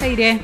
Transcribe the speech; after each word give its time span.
Aire. 0.00 0.38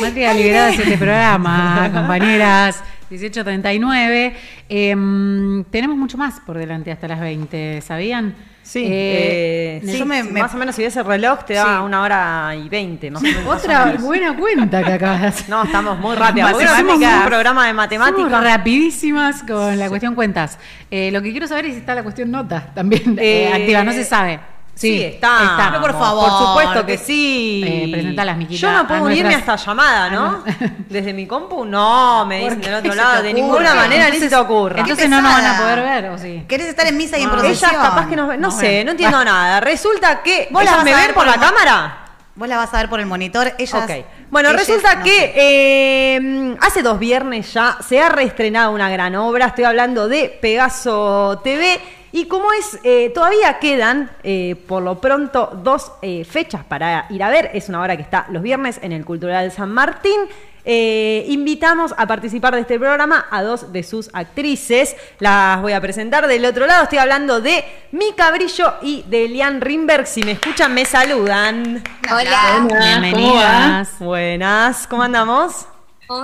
Matria 0.00 0.34
liberadas 0.34 0.78
este 0.78 0.96
programa, 0.98 1.90
compañeras. 1.92 2.82
18.39. 3.10 4.32
Em, 4.68 5.64
tenemos 5.64 5.96
mucho 5.96 6.16
más 6.16 6.38
por 6.40 6.56
delante 6.56 6.92
hasta 6.92 7.08
las 7.08 7.20
20, 7.20 7.80
¿sabían? 7.80 8.34
Sí, 8.62 8.84
Eh, 8.84 9.80
eh, 9.82 9.82
sí, 9.84 9.98
yo 9.98 10.06
me, 10.06 10.22
me- 10.22 10.42
más 10.42 10.54
o 10.54 10.58
menos 10.58 10.76
si 10.76 10.82
ves 10.84 10.96
el 10.96 11.04
reloj 11.04 11.40
te 11.44 11.54
da 11.54 11.64
Sí. 11.78 11.84
una 11.84 12.02
hora 12.02 12.54
y 12.54 12.68
veinte. 12.68 13.10
Más 13.10 13.20
o 13.20 13.26
menos, 13.26 13.46
Otra 13.46 13.94
buena 13.98 14.36
cuenta 14.36 14.84
que 14.84 14.92
acabas 14.92 15.22
de. 15.44 15.50
No, 15.50 15.64
estamos 15.64 15.98
muy 15.98 16.16
Matemáticas. 16.16 16.76
somos 16.78 16.94
un 17.02 17.24
programa 17.26 17.64
de 17.66 17.70
Somos 17.72 17.76
matemáticas. 17.90 18.44
rapidísimas 18.44 19.42
con 19.42 19.76
la 19.76 19.88
cuestión 19.88 20.14
cuentas. 20.14 20.58
Eh, 20.90 21.10
lo 21.10 21.20
que 21.20 21.32
quiero 21.32 21.48
saber 21.48 21.66
es 21.66 21.72
si 21.72 21.78
está 21.80 21.96
la 21.96 22.04
cuestión 22.04 22.30
nota 22.30 22.70
también 22.74 23.18
eh, 23.18 23.48
Eh, 23.50 23.52
activa, 23.52 23.82
no 23.82 23.92
se 23.92 24.04
sabe. 24.04 24.38
Sí, 24.80 25.02
está. 25.02 25.68
Pero 25.70 25.82
por 25.82 25.92
favor. 25.92 26.28
Por 26.30 26.38
supuesto 26.38 26.86
que 26.86 26.96
sí. 26.96 27.62
Eh, 27.66 27.88
presentalas, 27.92 28.36
Miquita, 28.38 28.60
Yo 28.60 28.72
no 28.72 28.86
puedo 28.88 29.02
unirme 29.04 29.34
a 29.34 29.38
esta 29.38 29.52
nuestras- 29.52 29.66
llamada, 29.66 30.08
¿no? 30.10 30.42
Desde 30.88 31.12
mi 31.12 31.26
compu, 31.26 31.66
no, 31.66 32.24
me 32.24 32.38
dicen 32.40 32.60
del 32.62 32.74
otro 32.74 32.94
lado. 32.94 33.22
De 33.22 33.34
ninguna 33.34 33.74
manera 33.74 34.08
ni 34.08 34.18
se 34.18 34.28
te 34.30 34.36
ocurra. 34.36 34.80
Entonces 34.80 35.08
no 35.10 35.20
nos 35.20 35.32
van 35.32 35.44
a 35.44 35.58
poder 35.58 35.80
ver, 35.82 36.10
¿o 36.10 36.16
sí? 36.18 36.44
¿Querés 36.48 36.68
estar 36.68 36.86
en 36.86 36.96
misa 36.96 37.18
y 37.18 37.22
en 37.22 37.28
No. 37.28 37.34
procesión? 37.34 37.70
Ellas 37.72 37.82
capaz 37.90 38.08
que 38.08 38.16
nos 38.16 38.28
ven. 38.28 38.40
No 38.40 38.48
Nos 38.48 38.56
sé, 38.58 38.68
ven. 38.68 38.86
no 38.86 38.92
entiendo 38.92 39.22
nada. 39.22 39.60
Resulta 39.60 40.22
que. 40.22 40.48
Vos 40.50 40.64
la 40.64 40.70
¿Ellas 40.70 40.76
vas 40.76 40.84
me 40.84 40.92
a 40.94 40.96
ver 40.96 41.06
ven 41.08 41.14
por 41.14 41.26
la 41.26 41.34
cámara? 41.36 41.96
Vos 42.36 42.48
la 42.48 42.56
vas 42.56 42.72
a 42.72 42.78
ver 42.78 42.88
por 42.88 43.00
el 43.00 43.06
monitor. 43.06 43.52
Ellas, 43.58 43.74
Ok. 43.84 43.90
Bueno, 44.30 44.48
ellas 44.48 44.66
resulta 44.66 44.94
no 44.94 45.04
que 45.04 45.32
eh, 45.36 46.56
hace 46.60 46.82
dos 46.82 46.98
viernes 46.98 47.52
ya 47.52 47.76
se 47.86 48.00
ha 48.00 48.08
reestrenado 48.08 48.72
una 48.72 48.88
gran 48.88 49.14
obra. 49.16 49.46
Estoy 49.46 49.64
hablando 49.64 50.08
de 50.08 50.38
Pegaso 50.40 51.40
TV. 51.44 51.78
Y 52.12 52.26
como 52.26 52.52
es, 52.52 52.78
eh, 52.82 53.10
todavía 53.14 53.58
quedan, 53.58 54.10
eh, 54.22 54.56
por 54.66 54.82
lo 54.82 55.00
pronto, 55.00 55.52
dos 55.62 55.92
eh, 56.02 56.24
fechas 56.24 56.64
para 56.64 57.06
ir 57.10 57.22
a 57.22 57.30
ver. 57.30 57.50
Es 57.54 57.68
una 57.68 57.80
obra 57.80 57.96
que 57.96 58.02
está 58.02 58.26
los 58.30 58.42
viernes 58.42 58.80
en 58.82 58.92
el 58.92 59.04
Cultural 59.04 59.52
San 59.52 59.70
Martín. 59.70 60.20
Eh, 60.64 61.24
invitamos 61.28 61.94
a 61.96 62.06
participar 62.06 62.54
de 62.54 62.60
este 62.60 62.78
programa 62.78 63.26
a 63.30 63.42
dos 63.42 63.72
de 63.72 63.82
sus 63.82 64.10
actrices. 64.12 64.96
Las 65.18 65.62
voy 65.62 65.72
a 65.72 65.80
presentar 65.80 66.26
del 66.26 66.44
otro 66.44 66.66
lado. 66.66 66.84
Estoy 66.84 66.98
hablando 66.98 67.40
de 67.40 67.64
Mica 67.92 68.30
Brillo 68.30 68.74
y 68.82 69.04
de 69.08 69.24
Elian 69.24 69.60
Rimberg. 69.60 70.06
Si 70.06 70.22
me 70.22 70.32
escuchan, 70.32 70.74
me 70.74 70.84
saludan. 70.84 71.82
Hola. 72.10 72.66
Bienvenidas. 72.68 73.98
Buenas, 73.98 74.86
¿cómo 74.86 75.02
andamos? 75.02 75.69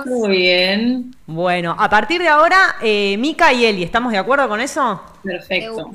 Muy 0.05 0.29
bien, 0.37 1.15
Bueno, 1.25 1.73
a 1.79 1.89
partir 1.89 2.21
de 2.21 2.27
ahora, 2.27 2.75
eh, 2.81 3.15
Mica 3.17 3.53
y 3.53 3.65
Eli, 3.65 3.83
¿estamos 3.83 4.11
de 4.11 4.17
acuerdo 4.17 4.49
con 4.49 4.59
eso? 4.59 5.01
Perfecto. 5.23 5.91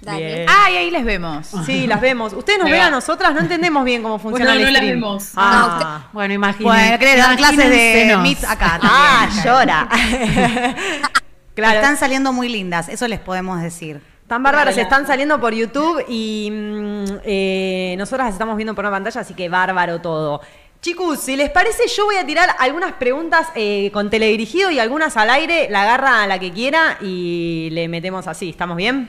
Dale. 0.00 0.34
Bien. 0.34 0.46
Ay, 0.48 0.76
ahí 0.76 0.90
les 0.90 1.04
vemos. 1.04 1.46
Sí, 1.66 1.86
las 1.86 2.00
vemos. 2.00 2.32
¿Ustedes 2.32 2.58
nos 2.58 2.70
ven 2.70 2.80
a 2.80 2.90
nosotras? 2.90 3.34
No 3.34 3.40
entendemos 3.40 3.84
bien 3.84 4.02
cómo 4.02 4.18
funciona 4.18 4.52
Bueno, 4.52 4.60
el 4.60 4.66
no 4.66 4.70
las 4.72 4.80
stream. 4.82 5.00
vemos. 5.00 5.32
Ah, 5.36 6.08
Bueno, 6.12 6.32
imagínense. 6.34 6.96
Bueno, 6.98 7.16
dar 7.22 7.36
clases 7.36 7.70
de. 7.70 8.16
Meet 8.22 8.44
acá 8.44 8.78
también. 8.80 8.92
ah 8.92 9.28
llora. 9.44 9.88
claro. 11.54 11.74
Están 11.80 11.96
saliendo 11.96 12.32
muy 12.32 12.48
lindas, 12.48 12.88
eso 12.88 13.06
les 13.08 13.20
podemos 13.20 13.60
decir. 13.60 14.00
Tan 14.26 14.42
bárbaras, 14.42 14.74
Hola. 14.74 14.82
están 14.82 15.06
saliendo 15.06 15.40
por 15.40 15.54
YouTube 15.54 16.04
y 16.06 16.50
mm, 16.52 17.04
eh, 17.24 17.94
nosotras 17.98 18.26
las 18.26 18.34
estamos 18.34 18.56
viendo 18.56 18.74
por 18.74 18.84
una 18.84 18.90
pantalla, 18.92 19.22
así 19.22 19.34
que 19.34 19.48
bárbaro 19.48 20.00
todo. 20.00 20.40
Chicos, 20.88 21.20
si 21.20 21.36
les 21.36 21.50
parece, 21.50 21.82
yo 21.94 22.06
voy 22.06 22.16
a 22.16 22.24
tirar 22.24 22.48
algunas 22.58 22.94
preguntas 22.94 23.48
eh, 23.54 23.90
con 23.92 24.08
teledirigido 24.08 24.70
y 24.70 24.78
algunas 24.78 25.18
al 25.18 25.28
aire, 25.28 25.68
la 25.68 25.82
agarra 25.82 26.22
a 26.22 26.26
la 26.26 26.38
que 26.38 26.50
quiera 26.50 26.96
y 27.02 27.68
le 27.72 27.88
metemos 27.88 28.26
así. 28.26 28.48
¿Estamos 28.48 28.74
bien? 28.78 29.06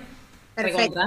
Perfecto. 0.55 0.99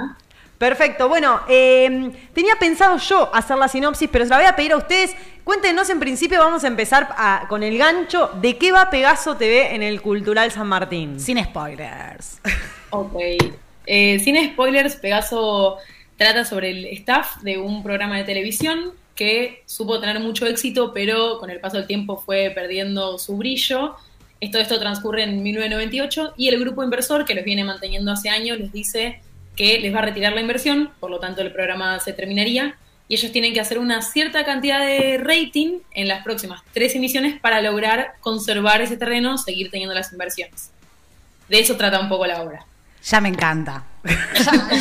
Perfecto, 0.57 1.07
bueno, 1.09 1.41
eh, 1.47 2.11
tenía 2.33 2.55
pensado 2.55 2.97
yo 2.97 3.29
hacer 3.35 3.55
la 3.59 3.67
sinopsis, 3.67 4.09
pero 4.11 4.25
se 4.25 4.29
la 4.31 4.37
voy 4.37 4.47
a 4.47 4.55
pedir 4.55 4.71
a 4.71 4.77
ustedes. 4.77 5.15
Cuéntenos 5.43 5.91
en 5.91 5.99
principio, 5.99 6.39
vamos 6.39 6.63
a 6.63 6.67
empezar 6.69 7.07
a- 7.19 7.45
con 7.49 7.61
el 7.61 7.77
gancho 7.77 8.31
de 8.41 8.57
qué 8.57 8.71
va 8.71 8.89
Pegaso 8.89 9.37
TV 9.37 9.75
en 9.75 9.83
el 9.83 10.01
Cultural 10.01 10.51
San 10.51 10.65
Martín. 10.67 11.19
Sin 11.19 11.37
spoilers. 11.43 12.39
Ok. 12.89 13.13
Eh, 13.85 14.19
sin 14.23 14.43
spoilers, 14.53 14.95
Pegaso 14.95 15.77
trata 16.17 16.45
sobre 16.45 16.71
el 16.71 16.85
staff 16.97 17.37
de 17.43 17.59
un 17.59 17.83
programa 17.83 18.17
de 18.17 18.23
televisión 18.23 18.93
que 19.15 19.63
supo 19.65 19.99
tener 19.99 20.19
mucho 20.19 20.45
éxito, 20.45 20.91
pero 20.93 21.39
con 21.39 21.49
el 21.49 21.59
paso 21.59 21.77
del 21.77 21.87
tiempo 21.87 22.17
fue 22.17 22.51
perdiendo 22.53 23.17
su 23.17 23.37
brillo. 23.37 23.95
Esto, 24.39 24.59
esto 24.59 24.79
transcurre 24.79 25.23
en 25.23 25.41
1998 25.41 26.33
y 26.37 26.47
el 26.49 26.59
grupo 26.59 26.83
inversor 26.83 27.25
que 27.25 27.35
los 27.35 27.45
viene 27.45 27.63
manteniendo 27.63 28.11
hace 28.11 28.29
años 28.29 28.59
les 28.59 28.71
dice 28.71 29.21
que 29.55 29.79
les 29.79 29.93
va 29.93 29.99
a 29.99 30.03
retirar 30.03 30.33
la 30.33 30.41
inversión, 30.41 30.91
por 30.99 31.11
lo 31.11 31.19
tanto 31.19 31.41
el 31.41 31.51
programa 31.51 31.99
se 31.99 32.13
terminaría 32.13 32.75
y 33.07 33.15
ellos 33.15 33.31
tienen 33.31 33.53
que 33.53 33.59
hacer 33.59 33.77
una 33.77 34.01
cierta 34.01 34.43
cantidad 34.45 34.85
de 34.85 35.17
rating 35.17 35.79
en 35.91 36.07
las 36.07 36.23
próximas 36.23 36.61
tres 36.73 36.95
emisiones 36.95 37.39
para 37.39 37.61
lograr 37.61 38.13
conservar 38.21 38.81
ese 38.81 38.97
terreno, 38.97 39.37
seguir 39.37 39.69
teniendo 39.69 39.93
las 39.93 40.11
inversiones. 40.11 40.71
De 41.49 41.59
eso 41.59 41.77
trata 41.77 41.99
un 41.99 42.09
poco 42.09 42.25
la 42.25 42.41
obra. 42.41 42.65
Ya 43.05 43.21
me 43.21 43.29
encanta. 43.29 43.83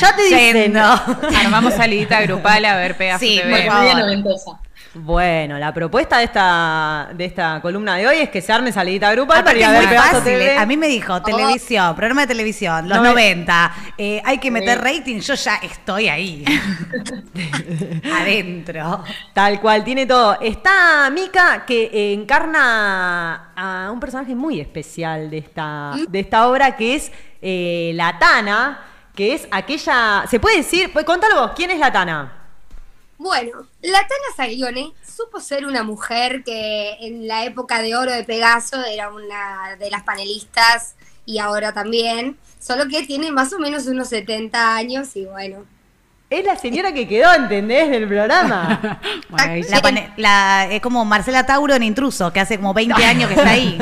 Ya 0.01 0.17
te 0.17 0.23
dicen. 0.25 0.77
Armamos 0.77 1.75
salidita 1.75 2.21
grupal 2.23 2.65
a 2.65 2.77
ver 2.77 2.97
Pegaso 2.97 3.21
Sí, 3.21 3.39
TV. 3.41 3.51
por 3.51 3.67
favor. 3.67 3.83
Media 3.85 3.95
noventosa. 3.99 4.51
Bueno, 4.95 5.59
la 5.59 5.73
propuesta 5.73 6.19
de 6.19 6.25
esta, 6.25 7.09
de 7.15 7.25
esta 7.25 7.61
columna 7.63 7.97
de 7.97 8.07
hoy 8.07 8.17
es 8.19 8.29
que 8.29 8.43
se 8.43 8.53
arme 8.53 8.71
salidita 8.73 9.11
grupal 9.13 9.43
para 9.43 9.59
Aparte 9.59 9.61
ir 9.61 9.99
a 9.99 10.13
ver. 10.13 10.23
TV. 10.23 10.53
eh. 10.55 10.59
A 10.59 10.67
mí 10.67 10.77
me 10.77 10.87
dijo, 10.87 11.23
televisión, 11.23 11.97
programa 11.97 12.21
de 12.23 12.27
televisión, 12.27 12.87
los 12.89 12.99
No 12.99 13.03
me- 13.05 13.09
90, 13.11 13.73
eh, 13.97 14.21
hay 14.23 14.37
que 14.37 14.51
meter 14.51 14.79
rating, 14.83 15.19
yo 15.21 15.33
ya 15.35 15.55
estoy 15.63 16.09
ahí. 16.09 16.45
Adentro. 18.21 19.03
Tal 19.33 19.61
cual, 19.61 19.83
tiene 19.83 20.05
todo. 20.05 20.39
Está 20.41 21.09
Mika 21.11 21.65
que 21.67 21.85
eh, 21.85 22.13
encarna 22.13 23.53
a 23.57 23.91
un 23.91 23.99
personaje 23.99 24.35
muy 24.35 24.61
especial 24.61 25.31
de 25.31 25.39
esta, 25.39 25.93
de 26.07 26.21
esta 26.21 26.47
obra 26.49 26.77
que 26.77 26.97
es 26.97 27.11
eh, 27.41 27.93
la 27.95 28.19
Tana, 28.19 28.81
que 29.15 29.35
es 29.35 29.49
aquella. 29.51 30.25
¿Se 30.29 30.39
puede 30.39 30.59
decir? 30.59 30.93
Pues 30.93 31.07
contalo 31.07 31.41
vos, 31.41 31.53
¿quién 31.57 31.71
es 31.71 31.79
la 31.79 31.91
Tana? 31.91 32.39
Bueno, 33.23 33.69
la 33.83 34.01
Tana 34.01 34.35
Saglione 34.37 34.93
supo 35.07 35.39
ser 35.39 35.65
una 35.65 35.85
mujer 35.85 36.43
que 36.43 36.95
en 37.01 37.29
la 37.29 37.45
época 37.45 37.81
de 37.81 37.95
oro 37.95 38.11
de 38.11 38.25
Pegaso 38.25 38.85
era 38.85 39.11
una 39.11 39.77
de 39.79 39.91
las 39.91 40.03
panelistas 40.03 40.97
y 41.25 41.39
ahora 41.39 41.73
también, 41.73 42.37
solo 42.59 42.89
que 42.89 43.05
tiene 43.07 43.31
más 43.31 43.53
o 43.53 43.61
menos 43.61 43.87
unos 43.87 44.09
70 44.09 44.75
años 44.75 45.15
y 45.15 45.25
bueno. 45.27 45.59
Es 46.31 46.45
la 46.45 46.57
señora 46.57 46.93
que 46.93 47.07
quedó, 47.07 47.33
¿entendés? 47.33 47.91
Del 47.91 48.09
programa. 48.09 49.01
Bueno, 49.31 49.53
ahí 49.53 49.63
La 49.63 50.11
la- 50.17 50.67
es 50.73 50.83
como 50.83 51.05
Marcela 51.05 51.47
Tauro 51.47 51.75
en 51.75 51.85
Intruso, 51.85 52.33
que 52.33 52.41
hace 52.41 52.57
como 52.57 52.75
20 52.75 53.05
años 53.05 53.29
que 53.29 53.35
está 53.37 53.51
ahí. 53.51 53.79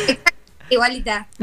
Igualita. 0.68 1.28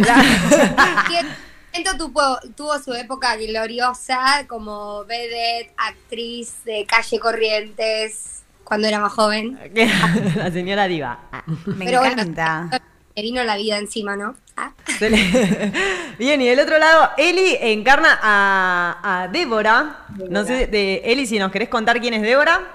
Momento 1.73 1.97
tuvo, 1.97 2.39
tuvo 2.55 2.79
su 2.79 2.93
época 2.93 3.37
gloriosa 3.37 4.45
como 4.47 5.05
vedette, 5.05 5.73
actriz 5.77 6.65
de 6.65 6.85
calle 6.85 7.17
Corrientes, 7.17 8.43
cuando 8.65 8.87
era 8.87 8.99
más 8.99 9.13
joven. 9.13 9.57
la 10.35 10.51
señora 10.51 10.87
Diva. 10.87 11.19
Ah. 11.31 11.43
Me 11.65 11.85
Pero 11.85 11.99
bueno. 11.99 12.21
encanta. 12.21 12.81
Me 13.15 13.21
vino 13.21 13.43
la 13.43 13.55
vida 13.55 13.77
encima, 13.77 14.17
¿no? 14.17 14.35
Ah. 14.57 14.73
Bien, 16.19 16.41
y 16.41 16.47
del 16.47 16.59
otro 16.59 16.77
lado, 16.77 17.11
Eli 17.17 17.57
encarna 17.61 18.19
a, 18.21 19.23
a 19.23 19.27
Débora. 19.29 20.07
No 20.29 20.43
sé, 20.45 20.67
de 20.67 21.01
Eli, 21.05 21.25
si 21.25 21.39
nos 21.39 21.51
querés 21.51 21.69
contar 21.69 22.01
quién 22.01 22.13
es 22.13 22.21
Débora. 22.21 22.67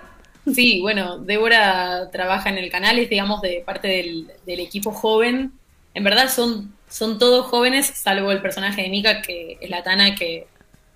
Sí, 0.54 0.80
bueno, 0.80 1.18
Débora 1.18 2.10
trabaja 2.10 2.48
en 2.48 2.56
el 2.56 2.70
canal, 2.70 2.98
es 2.98 3.10
digamos 3.10 3.42
de 3.42 3.62
parte 3.66 3.88
del, 3.88 4.30
del 4.46 4.60
equipo 4.60 4.90
joven. 4.90 5.52
En 5.92 6.04
verdad 6.04 6.30
son, 6.30 6.75
son 6.88 7.18
todos 7.18 7.46
jóvenes, 7.46 7.86
salvo 7.86 8.32
el 8.32 8.42
personaje 8.42 8.82
de 8.82 8.88
Mika, 8.88 9.22
que 9.22 9.58
es 9.60 9.70
la 9.70 9.82
Tana, 9.82 10.14
que, 10.14 10.46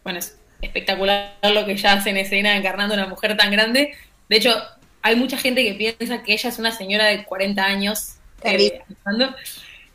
bueno, 0.05 0.19
es 0.19 0.39
espectacular 0.63 1.37
lo 1.43 1.65
que 1.65 1.73
ella 1.73 1.93
hace 1.93 2.11
en 2.11 2.19
escena 2.19 2.57
encarnando 2.57 2.95
a 2.95 2.99
una 2.99 3.07
mujer 3.07 3.37
tan 3.37 3.51
grande. 3.51 3.95
De 4.29 4.37
hecho, 4.37 4.55
hay 5.03 5.17
mucha 5.17 5.37
gente 5.37 5.65
que 5.65 5.75
piensa 5.75 6.23
que 6.23 6.33
ella 6.33 6.49
es 6.49 6.59
una 6.59 6.73
señora 6.73 7.07
de 7.07 7.25
40 7.25 7.65
años. 7.65 8.17
Eh. 8.43 8.81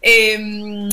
Eh, 0.02 0.90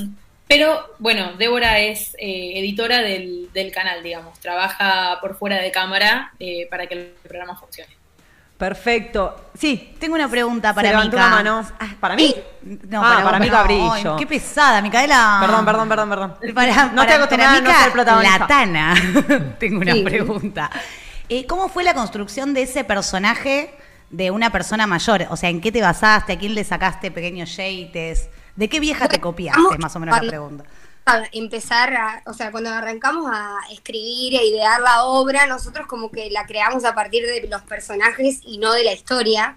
pero 0.52 0.84
bueno, 0.98 1.32
Débora 1.38 1.80
es 1.80 2.14
eh, 2.18 2.58
editora 2.58 3.00
del, 3.00 3.50
del 3.54 3.72
canal, 3.72 4.02
digamos. 4.02 4.38
Trabaja 4.38 5.18
por 5.22 5.34
fuera 5.38 5.56
de 5.56 5.70
cámara 5.70 6.32
eh, 6.38 6.66
para 6.68 6.86
que 6.86 6.94
el 6.94 7.14
programa 7.22 7.56
funcione. 7.58 8.01
Perfecto. 8.56 9.50
Sí, 9.58 9.94
Tengo 9.98 10.14
una 10.14 10.28
pregunta 10.28 10.68
se 10.68 10.74
para 10.74 10.90
levantó 10.90 11.16
Mica. 11.16 11.26
una 11.26 11.36
mano. 11.36 11.68
Ah, 11.80 11.88
¿Para 11.98 12.14
mí? 12.14 12.34
No, 12.88 13.04
ah, 13.04 13.20
para 13.24 13.38
vos, 13.38 13.40
mí 13.40 13.46
no. 13.46 13.52
Cabrillo. 13.52 13.92
Ay, 13.92 14.04
qué 14.18 14.26
pesada, 14.26 14.80
Micaela. 14.80 15.38
Perdón, 15.40 15.64
perdón, 15.64 15.88
perdón, 15.88 16.08
perdón. 16.08 16.34
Para, 16.54 16.86
no 16.86 17.02
estoy 17.02 17.16
acostumbrada 17.16 17.56
a 17.56 17.60
no 17.60 17.68
Mica, 17.68 17.82
ser 17.82 17.92
protagonista. 17.92 18.38
La 18.38 18.46
Tana. 18.46 18.94
Tengo 19.58 19.80
una 19.80 19.92
Sí. 19.94 20.02
pregunta. 20.04 20.70
Eh, 21.28 21.46
¿Cómo 21.46 21.68
fue 21.68 21.82
la 21.82 21.94
construcción 21.94 22.54
de 22.54 22.62
ese 22.62 22.84
personaje 22.84 23.74
de 24.10 24.30
una 24.30 24.50
persona 24.50 24.86
mayor? 24.86 25.26
O 25.30 25.36
sea, 25.36 25.48
¿en 25.50 25.60
qué 25.60 25.72
te 25.72 25.80
basaste? 25.82 26.32
¿A 26.34 26.38
quién 26.38 26.54
le 26.54 26.62
sacaste 26.62 27.10
pequeños 27.10 27.56
yates? 27.56 28.28
¿De 28.54 28.68
qué 28.68 28.78
vieja 28.80 29.08
te 29.08 29.18
copiaste? 29.18 29.60
Es 29.72 29.78
más 29.80 29.96
o 29.96 29.98
menos 29.98 30.20
la 30.22 30.28
pregunta. 30.28 30.64
Empezar, 31.32 31.94
a, 31.94 32.22
o 32.26 32.32
sea, 32.32 32.50
cuando 32.50 32.70
arrancamos 32.70 33.30
a 33.32 33.58
escribir 33.70 34.34
e 34.34 34.46
idear 34.46 34.80
la 34.80 35.04
obra, 35.04 35.46
nosotros 35.46 35.86
como 35.86 36.10
que 36.10 36.30
la 36.30 36.46
creamos 36.46 36.84
a 36.84 36.94
partir 36.94 37.26
de 37.26 37.46
los 37.48 37.62
personajes 37.62 38.40
y 38.44 38.58
no 38.58 38.72
de 38.72 38.84
la 38.84 38.92
historia. 38.92 39.56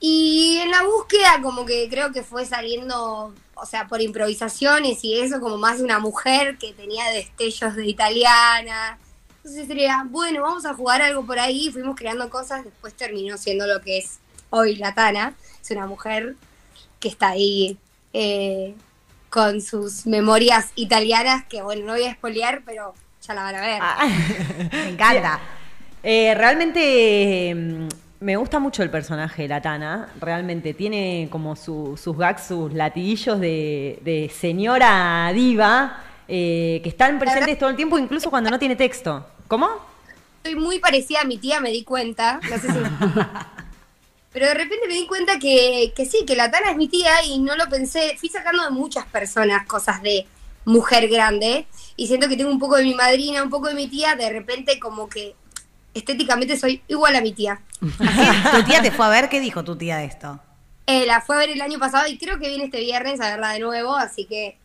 Y 0.00 0.58
en 0.62 0.70
la 0.70 0.82
búsqueda 0.84 1.40
como 1.42 1.64
que 1.64 1.88
creo 1.88 2.12
que 2.12 2.22
fue 2.22 2.44
saliendo, 2.44 3.34
o 3.54 3.66
sea, 3.66 3.88
por 3.88 4.00
improvisaciones 4.00 5.02
y 5.04 5.18
eso, 5.20 5.40
como 5.40 5.58
más 5.58 5.80
una 5.80 5.98
mujer 5.98 6.58
que 6.58 6.72
tenía 6.72 7.10
destellos 7.10 7.74
de 7.74 7.86
italiana. 7.86 8.98
Entonces 9.38 9.66
sería, 9.66 10.04
bueno, 10.08 10.42
vamos 10.42 10.66
a 10.66 10.74
jugar 10.74 11.02
algo 11.02 11.24
por 11.24 11.38
ahí, 11.38 11.70
fuimos 11.72 11.96
creando 11.96 12.28
cosas, 12.30 12.64
después 12.64 12.94
terminó 12.94 13.38
siendo 13.38 13.66
lo 13.66 13.80
que 13.80 13.98
es 13.98 14.18
hoy 14.50 14.76
la 14.76 14.94
Tana. 14.94 15.34
Es 15.60 15.70
una 15.70 15.86
mujer 15.86 16.36
que 17.00 17.08
está 17.08 17.28
ahí 17.28 17.78
eh, 18.12 18.74
con 19.38 19.60
sus 19.60 20.04
memorias 20.04 20.72
italianas, 20.74 21.44
que 21.44 21.62
bueno, 21.62 21.86
no 21.86 21.92
voy 21.92 22.02
a 22.02 22.10
espolear, 22.10 22.62
pero 22.66 22.92
ya 23.24 23.34
la 23.34 23.42
van 23.44 23.54
a 23.54 23.60
ver. 23.60 23.78
Ah, 23.80 24.08
me 24.72 24.88
encanta. 24.88 25.38
Eh, 26.02 26.34
realmente 26.36 27.54
mm, 27.54 27.88
me 28.24 28.36
gusta 28.36 28.58
mucho 28.58 28.82
el 28.82 28.90
personaje 28.90 29.42
de 29.42 29.48
la 29.48 29.62
Tana. 29.62 30.08
Realmente 30.20 30.74
tiene 30.74 31.28
como 31.30 31.54
su- 31.54 31.96
sus 31.96 32.16
gags, 32.18 32.48
sus 32.48 32.72
latiguillos 32.72 33.38
de, 33.38 34.00
de 34.02 34.28
señora 34.36 35.30
diva 35.32 36.02
eh, 36.26 36.80
que 36.82 36.88
están 36.88 37.20
presentes 37.20 37.56
todo 37.60 37.70
el 37.70 37.76
tiempo, 37.76 37.96
incluso 37.96 38.30
cuando 38.30 38.50
no 38.50 38.58
tiene 38.58 38.74
texto. 38.74 39.24
¿Cómo? 39.46 39.68
Soy 40.44 40.56
muy 40.56 40.80
parecida 40.80 41.20
a 41.20 41.24
mi 41.24 41.38
tía, 41.38 41.60
me 41.60 41.70
di 41.70 41.84
cuenta. 41.84 42.40
No 42.50 42.58
sé 42.58 42.72
si. 42.72 42.78
Pero 44.32 44.46
de 44.46 44.54
repente 44.54 44.86
me 44.86 44.94
di 44.94 45.06
cuenta 45.06 45.38
que, 45.38 45.92
que 45.96 46.04
sí, 46.04 46.24
que 46.26 46.36
la 46.36 46.50
Tana 46.50 46.70
es 46.70 46.76
mi 46.76 46.88
tía 46.88 47.22
y 47.24 47.38
no 47.38 47.56
lo 47.56 47.68
pensé. 47.68 48.16
Fui 48.18 48.28
sacando 48.28 48.62
de 48.64 48.70
muchas 48.70 49.06
personas 49.06 49.66
cosas 49.66 50.02
de 50.02 50.26
mujer 50.64 51.08
grande 51.08 51.66
y 51.96 52.06
siento 52.06 52.28
que 52.28 52.36
tengo 52.36 52.50
un 52.50 52.58
poco 52.58 52.76
de 52.76 52.84
mi 52.84 52.94
madrina, 52.94 53.42
un 53.42 53.50
poco 53.50 53.68
de 53.68 53.74
mi 53.74 53.88
tía. 53.88 54.14
De 54.16 54.30
repente, 54.30 54.78
como 54.78 55.08
que 55.08 55.34
estéticamente 55.94 56.58
soy 56.58 56.82
igual 56.88 57.16
a 57.16 57.20
mi 57.20 57.32
tía. 57.32 57.60
¿Tu 57.80 58.62
tía 58.64 58.82
te 58.82 58.90
fue 58.90 59.06
a 59.06 59.08
ver? 59.08 59.28
¿Qué 59.28 59.40
dijo 59.40 59.64
tu 59.64 59.76
tía 59.76 59.98
de 59.98 60.04
esto? 60.04 60.40
Eh, 60.86 61.06
la 61.06 61.20
fue 61.20 61.36
a 61.36 61.38
ver 61.40 61.50
el 61.50 61.60
año 61.60 61.78
pasado 61.78 62.06
y 62.08 62.16
creo 62.16 62.38
que 62.38 62.48
viene 62.48 62.64
este 62.64 62.80
viernes 62.80 63.20
a 63.20 63.30
verla 63.30 63.50
de 63.50 63.60
nuevo, 63.60 63.94
así 63.94 64.24
que 64.24 64.56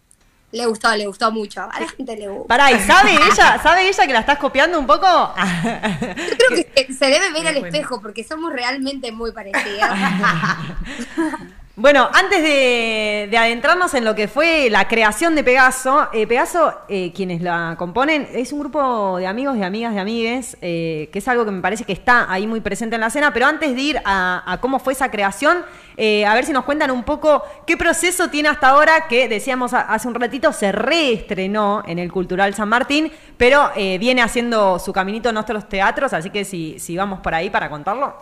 le 0.54 0.66
gustó, 0.68 0.96
le 0.96 1.08
gustó 1.08 1.32
mucho. 1.32 1.62
A 1.62 1.80
la 1.80 1.88
gente 1.88 2.16
le 2.16 2.28
gusta. 2.28 2.48
Pará, 2.48 2.72
¿y 2.72 2.80
sabe 2.80 3.14
ella, 3.14 3.60
sabe 3.62 3.90
ella 3.90 4.06
que 4.06 4.14
la 4.14 4.20
estás 4.20 4.38
copiando 4.38 4.80
un 4.80 4.86
poco? 4.86 5.08
Yo 5.08 6.38
creo 6.38 6.50
que 6.50 6.86
se, 6.88 6.94
se 6.94 7.06
debe 7.08 7.32
ver 7.32 7.48
al 7.48 7.58
espejo 7.58 8.00
porque 8.00 8.24
somos 8.24 8.54
realmente 8.54 9.12
muy 9.12 9.32
parecidas. 9.32 9.92
Bueno, 11.76 12.08
antes 12.14 12.44
de, 12.44 13.28
de 13.32 13.36
adentrarnos 13.36 13.96
en 13.96 14.06
lo 14.06 14.14
que 14.14 14.28
fue 14.28 14.70
la 14.70 14.88
creación 14.88 15.34
de 15.34 15.44
Pegaso, 15.44 16.08
eh, 16.14 16.28
Pegaso, 16.28 16.72
eh, 16.88 17.12
quienes 17.16 17.42
la 17.42 17.74
componen, 17.80 18.28
es 18.32 18.54
un 18.54 18.60
grupo 18.60 19.18
de 19.18 19.26
amigos, 19.26 19.58
de 19.58 19.66
amigas, 19.66 19.96
de 19.96 20.00
amigues, 20.00 20.56
eh, 20.62 21.10
que 21.12 21.18
es 21.18 21.28
algo 21.28 21.46
que 21.46 21.50
me 21.50 21.64
parece 21.64 21.84
que 21.84 21.94
está 21.94 22.32
ahí 22.32 22.46
muy 22.46 22.62
presente 22.62 22.94
en 22.94 23.02
la 23.02 23.08
escena, 23.08 23.34
pero 23.34 23.48
antes 23.48 23.76
de 23.76 23.82
ir 23.82 24.02
a, 24.06 24.60
cómo 24.62 24.78
fue 24.78 24.94
esa 24.94 25.10
creación, 25.10 25.66
a 25.98 26.34
ver 26.36 26.46
si 26.46 26.54
nos 26.54 26.64
cuentan 26.64 26.92
un 26.92 27.02
poco 27.02 27.42
qué 27.66 27.76
proceso 27.76 28.30
tiene 28.30 28.50
hasta 28.50 28.70
ahora, 28.70 29.08
que 29.08 29.28
decíamos 29.28 29.74
hace 29.74 30.08
un 30.08 30.14
ratito, 30.14 30.54
se 30.54 30.72
reestrenó 30.72 31.82
en 31.88 31.98
el 31.98 32.12
Cultural 32.12 32.54
San 32.54 32.70
Martín, 32.70 33.12
pero 33.36 33.72
viene 33.76 34.22
haciendo 34.22 34.78
su 34.78 34.94
caminito 34.94 35.30
en 35.30 35.36
nuestros 35.36 35.68
teatros, 35.68 36.14
así 36.14 36.30
que 36.30 36.46
si, 36.46 36.78
si 36.78 36.96
vamos 36.96 37.20
por 37.22 37.34
ahí 37.34 37.50
para 37.50 37.68
contarlo. 37.72 38.14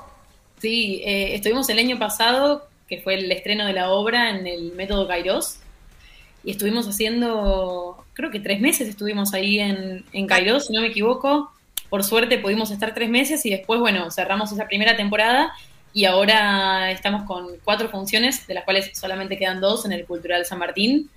Sí, 0.59 1.01
estuvimos 1.05 1.67
el 1.69 1.79
año 1.79 1.99
pasado, 1.99 2.70
que 2.91 3.01
fue 3.01 3.13
el 3.13 3.31
estreno 3.31 3.65
de 3.65 3.71
la 3.71 3.89
obra 3.89 4.29
en 4.31 4.45
el 4.45 4.73
método 4.73 5.07
Kairos, 5.07 5.59
y 6.43 6.51
estuvimos 6.51 6.85
haciendo, 6.89 8.03
creo 8.11 8.31
que 8.31 8.41
tres 8.41 8.59
meses 8.59 8.89
estuvimos 8.89 9.33
ahí 9.33 9.59
en, 9.59 10.03
en 10.11 10.27
Kairos, 10.27 10.67
si 10.67 10.73
no 10.73 10.81
me 10.81 10.87
equivoco. 10.87 11.53
Por 11.89 12.03
suerte 12.03 12.37
pudimos 12.37 12.69
estar 12.69 12.93
tres 12.93 13.09
meses 13.09 13.45
y 13.45 13.49
después, 13.49 13.79
bueno, 13.79 14.11
cerramos 14.11 14.51
esa 14.51 14.67
primera 14.67 14.97
temporada 14.97 15.53
y 15.93 16.03
ahora 16.03 16.91
estamos 16.91 17.23
con 17.23 17.47
cuatro 17.63 17.87
funciones, 17.87 18.45
de 18.45 18.55
las 18.55 18.65
cuales 18.65 18.91
solamente 18.93 19.37
quedan 19.37 19.61
dos 19.61 19.85
en 19.85 19.93
el 19.93 20.03
Cultural 20.05 20.45
San 20.45 20.59
Martín. 20.59 21.09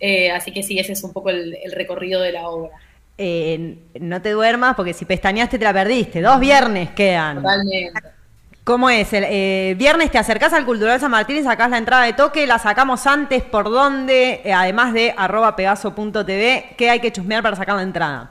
Eh, 0.00 0.30
así 0.30 0.52
que 0.52 0.62
sí, 0.62 0.78
ese 0.78 0.92
es 0.92 1.02
un 1.02 1.14
poco 1.14 1.30
el, 1.30 1.56
el 1.64 1.72
recorrido 1.72 2.20
de 2.20 2.32
la 2.32 2.48
obra. 2.48 2.76
Eh, 3.16 3.78
no 3.98 4.20
te 4.20 4.30
duermas 4.32 4.74
porque 4.74 4.92
si 4.92 5.06
pestañaste 5.06 5.58
te 5.58 5.64
la 5.64 5.72
perdiste. 5.72 6.20
Dos 6.20 6.38
viernes 6.40 6.90
quedan. 6.90 7.36
Totalmente. 7.36 8.21
¿Cómo 8.64 8.88
es? 8.90 9.12
El 9.12 9.24
eh, 9.26 9.74
viernes 9.76 10.12
te 10.12 10.18
acercás 10.18 10.52
al 10.52 10.64
Cultural 10.64 11.00
San 11.00 11.10
Martín 11.10 11.36
y 11.36 11.42
sacás 11.42 11.68
la 11.68 11.78
entrada 11.78 12.04
de 12.04 12.12
toque, 12.12 12.46
la 12.46 12.60
sacamos 12.60 13.08
antes, 13.08 13.42
¿por 13.42 13.64
dónde? 13.64 14.40
Eh, 14.44 14.52
además 14.52 14.94
de 14.94 15.12
arroba 15.16 15.56
pegaso.tv, 15.56 16.76
¿qué 16.76 16.88
hay 16.88 17.00
que 17.00 17.10
chusmear 17.10 17.42
para 17.42 17.56
sacar 17.56 17.74
la 17.74 17.82
entrada? 17.82 18.30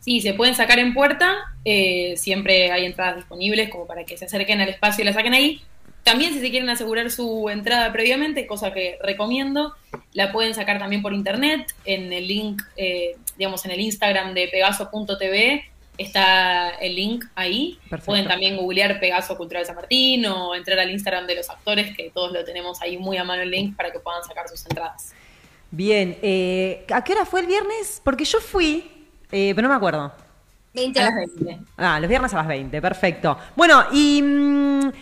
Sí, 0.00 0.20
se 0.20 0.34
pueden 0.34 0.56
sacar 0.56 0.80
en 0.80 0.94
puerta, 0.94 1.36
eh, 1.64 2.14
siempre 2.16 2.72
hay 2.72 2.86
entradas 2.86 3.16
disponibles 3.16 3.70
como 3.70 3.86
para 3.86 4.02
que 4.02 4.16
se 4.16 4.24
acerquen 4.24 4.60
al 4.60 4.68
espacio 4.68 5.02
y 5.02 5.04
la 5.04 5.12
saquen 5.12 5.34
ahí. 5.34 5.62
También 6.02 6.32
si 6.32 6.40
se 6.40 6.50
quieren 6.50 6.70
asegurar 6.70 7.08
su 7.12 7.48
entrada 7.48 7.92
previamente, 7.92 8.48
cosa 8.48 8.72
que 8.72 8.98
recomiendo, 9.00 9.76
la 10.12 10.32
pueden 10.32 10.54
sacar 10.54 10.80
también 10.80 11.02
por 11.02 11.12
internet, 11.12 11.72
en 11.84 12.12
el 12.12 12.26
link, 12.26 12.62
eh, 12.76 13.16
digamos, 13.36 13.64
en 13.64 13.70
el 13.70 13.80
Instagram 13.80 14.34
de 14.34 14.48
pegaso.tv 14.48 15.70
está 15.98 16.70
el 16.70 16.94
link 16.94 17.24
ahí. 17.34 17.78
Perfecto. 17.90 18.06
Pueden 18.06 18.26
también 18.26 18.56
googlear 18.56 18.98
Pegaso 19.00 19.36
Cultural 19.36 19.66
San 19.66 19.76
Martín 19.76 20.24
o 20.26 20.54
entrar 20.54 20.78
al 20.78 20.90
Instagram 20.90 21.26
de 21.26 21.34
los 21.34 21.50
actores, 21.50 21.94
que 21.96 22.10
todos 22.10 22.32
lo 22.32 22.44
tenemos 22.44 22.80
ahí 22.80 22.96
muy 22.96 23.18
a 23.18 23.24
mano 23.24 23.42
el 23.42 23.50
link 23.50 23.76
para 23.76 23.92
que 23.92 23.98
puedan 23.98 24.22
sacar 24.24 24.48
sus 24.48 24.64
entradas. 24.64 25.12
Bien, 25.70 26.16
eh, 26.22 26.86
¿a 26.92 27.04
qué 27.04 27.12
hora 27.12 27.26
fue 27.26 27.40
el 27.40 27.46
viernes? 27.46 28.00
Porque 28.02 28.24
yo 28.24 28.40
fui, 28.40 28.90
eh, 29.30 29.52
pero 29.54 29.68
no 29.68 29.68
me 29.68 29.76
acuerdo. 29.76 30.12
20 30.72 31.00
A 31.00 31.04
las 31.04 31.12
horas. 31.12 31.30
20. 31.36 31.64
Ah, 31.76 32.00
los 32.00 32.08
viernes 32.08 32.32
a 32.32 32.36
las 32.36 32.46
20, 32.46 32.80
perfecto. 32.80 33.38
Bueno, 33.56 33.84
y 33.92 34.22
mm, 34.22 34.92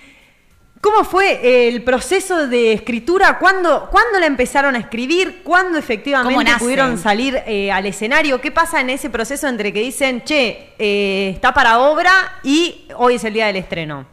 ¿cómo 0.87 1.03
fue 1.03 1.69
el 1.69 1.83
proceso 1.83 2.47
de 2.47 2.73
escritura? 2.73 3.41
¿Cuándo, 3.41 3.89
¿cuándo 3.91 4.21
la 4.21 4.27
empezaron 4.27 4.77
a 4.77 4.79
escribir? 4.79 5.43
¿Cuándo 5.43 5.71
¿Cómo 5.71 5.79
efectivamente 5.79 6.53
pudieron 6.61 6.97
salir 6.97 7.43
eh, 7.45 7.73
al 7.73 7.87
escenario? 7.87 8.41
¿Qué 8.41 8.53
pasa 8.53 8.81
en 8.81 8.91
ese 8.91 9.11
proceso 9.11 9.49
entre 9.49 9.73
que 9.73 9.81
dicen, 9.81 10.23
che, 10.23 10.75
eh, 10.79 11.31
está 11.35 11.53
para 11.53 11.81
obra 11.81 12.39
y 12.45 12.85
hoy 12.97 13.17
es 13.17 13.25
el 13.25 13.35
día 13.35 13.47
del 13.47 13.57
estreno? 13.57 14.07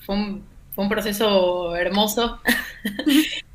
fue 0.00 0.16
un, 0.16 0.44
fue 0.74 0.82
un 0.82 0.90
proceso 0.90 1.76
hermoso. 1.76 2.40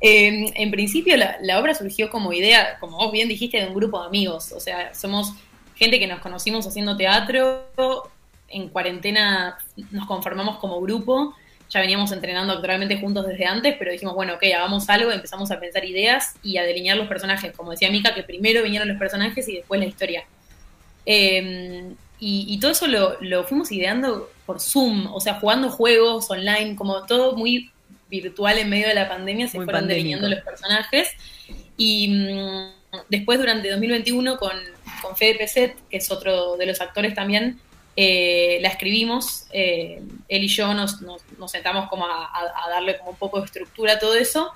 Eh, 0.00 0.52
en 0.54 0.70
principio 0.70 1.16
la, 1.16 1.36
la 1.42 1.58
obra 1.58 1.74
surgió 1.74 2.08
como 2.08 2.32
idea, 2.32 2.78
como 2.78 2.96
vos 2.96 3.12
bien 3.12 3.28
dijiste, 3.28 3.58
de 3.58 3.66
un 3.66 3.74
grupo 3.74 4.00
de 4.00 4.06
amigos. 4.06 4.52
O 4.52 4.60
sea, 4.60 4.94
somos 4.94 5.34
gente 5.74 5.98
que 5.98 6.06
nos 6.06 6.20
conocimos 6.20 6.66
haciendo 6.66 6.96
teatro, 6.96 7.66
en 8.48 8.68
cuarentena 8.68 9.58
nos 9.90 10.06
conformamos 10.06 10.58
como 10.58 10.80
grupo, 10.80 11.34
ya 11.70 11.80
veníamos 11.80 12.12
entrenando 12.12 12.54
actualmente 12.54 12.98
juntos 12.98 13.26
desde 13.26 13.44
antes, 13.44 13.76
pero 13.78 13.92
dijimos, 13.92 14.14
bueno, 14.14 14.34
ok, 14.34 14.44
hagamos 14.54 14.88
algo, 14.88 15.12
empezamos 15.12 15.50
a 15.50 15.60
pensar 15.60 15.84
ideas 15.84 16.34
y 16.42 16.56
a 16.56 16.62
delinear 16.62 16.96
los 16.96 17.08
personajes. 17.08 17.52
Como 17.54 17.72
decía 17.72 17.90
Mika, 17.90 18.14
que 18.14 18.22
primero 18.22 18.62
vinieron 18.62 18.88
los 18.88 18.96
personajes 18.98 19.46
y 19.48 19.56
después 19.56 19.78
la 19.80 19.86
historia. 19.86 20.24
Eh, 21.04 21.92
y, 22.20 22.46
y 22.48 22.58
todo 22.58 22.72
eso 22.72 22.86
lo, 22.86 23.16
lo 23.20 23.44
fuimos 23.44 23.70
ideando 23.70 24.30
por 24.44 24.60
Zoom, 24.60 25.12
o 25.12 25.20
sea, 25.20 25.34
jugando 25.34 25.70
juegos 25.70 26.30
online, 26.30 26.74
como 26.74 27.04
todo 27.06 27.36
muy 27.36 27.70
virtual 28.10 28.58
en 28.58 28.70
medio 28.70 28.88
de 28.88 28.94
la 28.94 29.08
pandemia, 29.08 29.46
se 29.48 29.58
Muy 29.58 29.66
fueron 29.66 29.82
pandémico. 29.82 29.98
delineando 29.98 30.28
los 30.28 30.44
personajes. 30.44 31.10
Y 31.76 32.08
mm, 32.08 32.98
después, 33.08 33.38
durante 33.38 33.70
2021, 33.70 34.38
con, 34.38 34.52
con 35.02 35.16
Fede 35.16 35.36
Peset, 35.36 35.76
que 35.90 35.98
es 35.98 36.10
otro 36.10 36.56
de 36.56 36.66
los 36.66 36.80
actores 36.80 37.14
también, 37.14 37.60
eh, 38.00 38.60
la 38.60 38.68
escribimos. 38.68 39.46
eh, 39.52 40.00
él 40.28 40.44
y 40.44 40.46
yo 40.46 40.72
nos, 40.72 41.02
nos- 41.02 41.20
nos 41.36 41.50
sentamos 41.50 41.88
como 41.88 42.06
a, 42.06 42.30
darle 42.70 42.96
como 42.96 43.10
un 43.10 43.16
poco 43.16 43.40
de 43.40 43.46
estructura 43.46 43.94
a 43.94 43.98
todo 43.98 44.14
eso. 44.14 44.52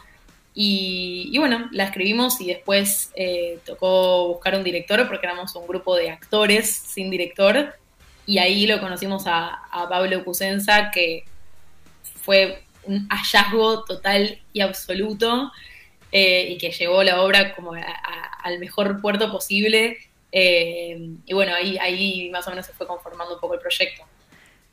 Y, 0.54 1.36
bueno, 1.38 1.68
la 1.72 1.84
escribimos 1.84 2.40
y 2.40 2.46
después 2.46 3.10
eh, 3.16 3.58
tocó 3.66 4.28
buscar 4.28 4.54
un 4.54 4.62
director 4.62 5.08
porque 5.08 5.26
éramos 5.26 5.56
un 5.56 5.66
grupo 5.66 5.96
de 5.96 6.10
actores 6.10 6.70
sin 6.70 7.10
director. 7.10 7.74
Y 8.26 8.38
ahí 8.38 8.68
lo 8.68 8.78
conocimos 8.78 9.24
a, 9.26 9.60
Pablo 9.88 10.24
Cusenza, 10.24 10.92
que 10.92 11.24
fue 12.22 12.62
un 12.84 13.08
hallazgo 13.08 13.82
total 13.84 14.40
y 14.52 14.60
absoluto 14.60 15.50
y 16.12 16.58
que 16.58 16.70
llevó 16.70 17.02
la 17.02 17.22
obra 17.22 17.54
como 17.56 17.72
al 17.72 18.58
mejor 18.60 19.00
puerto 19.00 19.32
posible. 19.32 19.98
Eh, 20.32 21.10
y 21.26 21.34
bueno, 21.34 21.54
ahí, 21.54 21.76
ahí 21.78 22.30
más 22.30 22.46
o 22.46 22.50
menos 22.50 22.66
se 22.66 22.72
fue 22.72 22.86
conformando 22.86 23.34
un 23.34 23.40
poco 23.40 23.54
el 23.54 23.60
proyecto. 23.60 24.02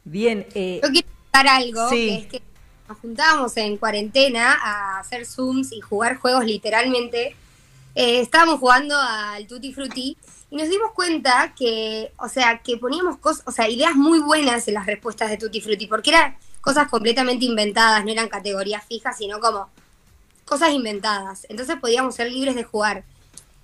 Bien, 0.05 0.47
eh, 0.55 0.79
Yo 0.81 0.89
quiero 0.89 1.07
contar 1.21 1.47
algo, 1.47 1.89
Sí. 1.89 2.07
que 2.07 2.15
es 2.15 2.25
que 2.27 2.41
nos 2.87 2.97
juntábamos 2.99 3.55
en 3.57 3.77
cuarentena 3.77 4.53
a 4.53 4.99
hacer 4.99 5.25
Zooms 5.25 5.71
y 5.73 5.81
jugar 5.81 6.15
juegos 6.15 6.45
literalmente. 6.45 7.35
Eh, 7.93 8.21
estábamos 8.21 8.59
jugando 8.59 8.95
al 8.97 9.45
Tutti 9.45 9.73
Frutti 9.73 10.17
y 10.49 10.55
nos 10.55 10.69
dimos 10.69 10.91
cuenta 10.93 11.53
que, 11.57 12.13
o 12.17 12.29
sea, 12.29 12.59
que 12.63 12.77
poníamos 12.77 13.17
cosas, 13.17 13.43
o 13.45 13.51
sea, 13.51 13.69
ideas 13.69 13.95
muy 13.95 14.19
buenas 14.19 14.67
en 14.67 14.73
las 14.75 14.85
respuestas 14.85 15.29
de 15.29 15.37
Tutti 15.37 15.61
Frutti, 15.61 15.85
porque 15.87 16.11
eran 16.11 16.37
cosas 16.61 16.87
completamente 16.87 17.45
inventadas, 17.45 18.03
no 18.05 18.11
eran 18.11 18.29
categorías 18.29 18.85
fijas, 18.85 19.17
sino 19.17 19.39
como 19.39 19.69
cosas 20.45 20.71
inventadas. 20.71 21.45
Entonces 21.49 21.75
podíamos 21.79 22.15
ser 22.15 22.31
libres 22.31 22.55
de 22.55 22.63
jugar. 22.63 23.03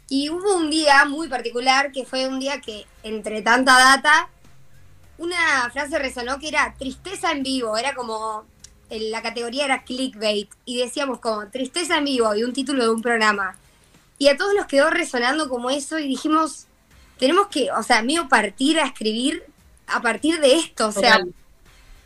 Y 0.07 0.29
hubo 0.29 0.55
un 0.55 0.69
día 0.69 1.05
muy 1.05 1.27
particular 1.27 1.91
que 1.91 2.05
fue 2.05 2.27
un 2.27 2.39
día 2.39 2.61
que, 2.61 2.85
entre 3.03 3.41
tanta 3.41 3.73
data, 3.73 4.29
una 5.17 5.69
frase 5.71 5.97
resonó 5.97 6.39
que 6.39 6.49
era 6.49 6.75
tristeza 6.77 7.31
en 7.31 7.43
vivo, 7.43 7.77
era 7.77 7.95
como, 7.95 8.45
en 8.89 9.11
la 9.11 9.21
categoría 9.21 9.65
era 9.65 9.83
clickbait, 9.83 10.49
y 10.65 10.77
decíamos 10.77 11.19
como 11.19 11.47
tristeza 11.47 11.97
en 11.97 12.05
vivo 12.05 12.35
y 12.35 12.43
un 12.43 12.53
título 12.53 12.83
de 12.83 12.89
un 12.89 13.01
programa. 13.01 13.57
Y 14.17 14.27
a 14.27 14.37
todos 14.37 14.53
nos 14.53 14.67
quedó 14.67 14.89
resonando 14.89 15.49
como 15.49 15.69
eso 15.69 15.97
y 15.99 16.07
dijimos, 16.07 16.67
tenemos 17.17 17.47
que, 17.47 17.71
o 17.71 17.83
sea, 17.83 18.01
mío 18.01 18.27
partir 18.29 18.79
a 18.79 18.85
escribir 18.85 19.43
a 19.87 20.01
partir 20.01 20.39
de 20.39 20.55
esto, 20.55 20.87
o 20.87 20.91
sea, 20.91 21.19
Total. 21.19 21.33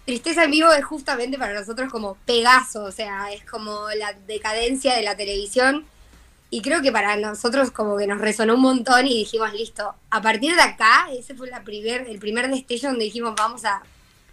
Tristeza 0.10 0.46
en 0.46 0.50
vivo 0.50 0.72
es 0.72 0.84
justamente 0.84 1.38
para 1.38 1.54
nosotros 1.54 1.92
como 1.92 2.16
Pegaso, 2.26 2.84
o 2.84 2.92
sea, 2.92 3.32
es 3.32 3.46
como 3.46 3.90
la 3.96 4.14
decadencia 4.26 4.96
de 4.96 5.04
la 5.04 5.16
televisión. 5.16 5.86
Y 6.52 6.62
creo 6.62 6.82
que 6.82 6.92
para 6.92 7.16
nosotros 7.16 7.70
como 7.72 7.98
que 7.98 8.08
nos 8.08 8.20
resonó 8.20 8.56
un 8.56 8.62
montón 8.62 9.06
y 9.06 9.20
dijimos, 9.20 9.54
listo, 9.54 9.94
a 10.10 10.22
partir 10.22 10.56
de 10.56 10.62
acá, 10.62 11.08
ese 11.18 11.36
fue 11.36 11.48
la 11.50 11.64
primer, 11.64 12.08
el 12.10 12.18
primer 12.20 12.50
destello 12.50 12.90
donde 12.90 13.06
dijimos, 13.06 13.36
vamos 13.38 13.66
a 13.66 13.84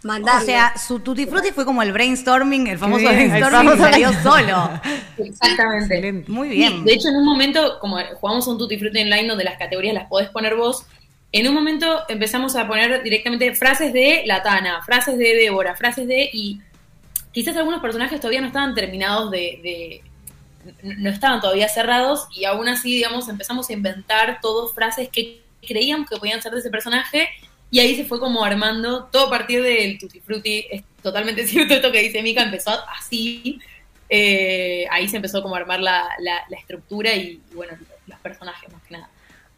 mandarlo. 0.03 0.41
O 0.41 0.45
sea, 0.45 0.75
su 0.77 0.99
Tutti 0.99 1.27
Frutti 1.27 1.51
fue 1.51 1.63
como 1.63 1.83
el 1.83 1.91
brainstorming, 1.93 2.67
el 2.67 2.79
famoso 2.79 3.01
bien, 3.09 3.19
el 3.19 3.29
brainstorming 3.29 3.69
famoso 3.77 3.91
salió 3.91 4.13
solo. 4.23 4.81
Exactamente. 5.17 5.95
Excelente. 5.95 6.31
Muy 6.31 6.49
bien. 6.49 6.83
de 6.85 6.93
hecho, 6.93 7.09
en 7.09 7.17
un 7.17 7.25
momento, 7.25 7.77
como 7.79 7.97
jugamos 8.15 8.47
un 8.47 8.57
Tutti 8.57 8.79
Frutti 8.79 8.99
online 9.01 9.27
donde 9.27 9.43
las 9.43 9.57
categorías 9.59 9.93
las 9.93 10.07
podés 10.07 10.29
poner 10.29 10.55
vos, 10.55 10.85
en 11.31 11.47
un 11.47 11.53
momento 11.53 11.99
empezamos 12.07 12.55
a 12.55 12.67
poner 12.67 13.03
directamente 13.03 13.53
frases 13.53 13.93
de 13.93 14.23
Latana, 14.25 14.81
frases 14.83 15.17
de 15.19 15.35
Débora, 15.35 15.75
frases 15.75 16.07
de... 16.07 16.29
Y 16.33 16.61
quizás 17.31 17.55
algunos 17.57 17.81
personajes 17.81 18.19
todavía 18.19 18.41
no 18.41 18.47
estaban 18.47 18.73
terminados 18.73 19.29
de... 19.29 19.59
de- 19.61 20.01
no 20.83 21.09
estaban 21.09 21.39
todavía 21.41 21.69
cerrados 21.69 22.27
y 22.31 22.45
aún 22.45 22.67
así, 22.67 22.93
digamos, 22.95 23.29
empezamos 23.29 23.69
a 23.69 23.73
inventar 23.73 24.39
todos 24.41 24.73
frases 24.73 25.09
que 25.09 25.41
creíamos 25.65 26.09
que 26.09 26.17
podían 26.17 26.41
ser 26.41 26.51
de 26.53 26.59
ese 26.59 26.69
personaje 26.69 27.29
y 27.71 27.79
ahí 27.79 27.95
se 27.95 28.05
fue 28.05 28.19
como 28.19 28.43
armando 28.43 29.05
todo 29.05 29.27
a 29.27 29.29
partir 29.29 29.61
del 29.61 29.97
Tutti 29.99 30.19
Frutti. 30.21 30.65
Es 30.69 30.83
totalmente 31.01 31.45
cierto 31.47 31.73
esto 31.73 31.91
que 31.91 32.01
dice 32.01 32.21
Mika, 32.21 32.43
empezó 32.43 32.71
así. 32.97 33.59
Eh, 34.09 34.87
ahí 34.89 35.07
se 35.09 35.17
empezó 35.17 35.41
como 35.43 35.55
a 35.55 35.59
armar 35.59 35.81
la, 35.81 36.07
la- 36.19 36.43
la 36.49 36.57
estructura 36.57 37.13
y, 37.13 37.41
y, 37.51 37.55
bueno, 37.55 37.73
los 38.07 38.19
personajes 38.19 38.71
más 38.71 38.81
que 38.83 38.93
nada. 38.93 39.09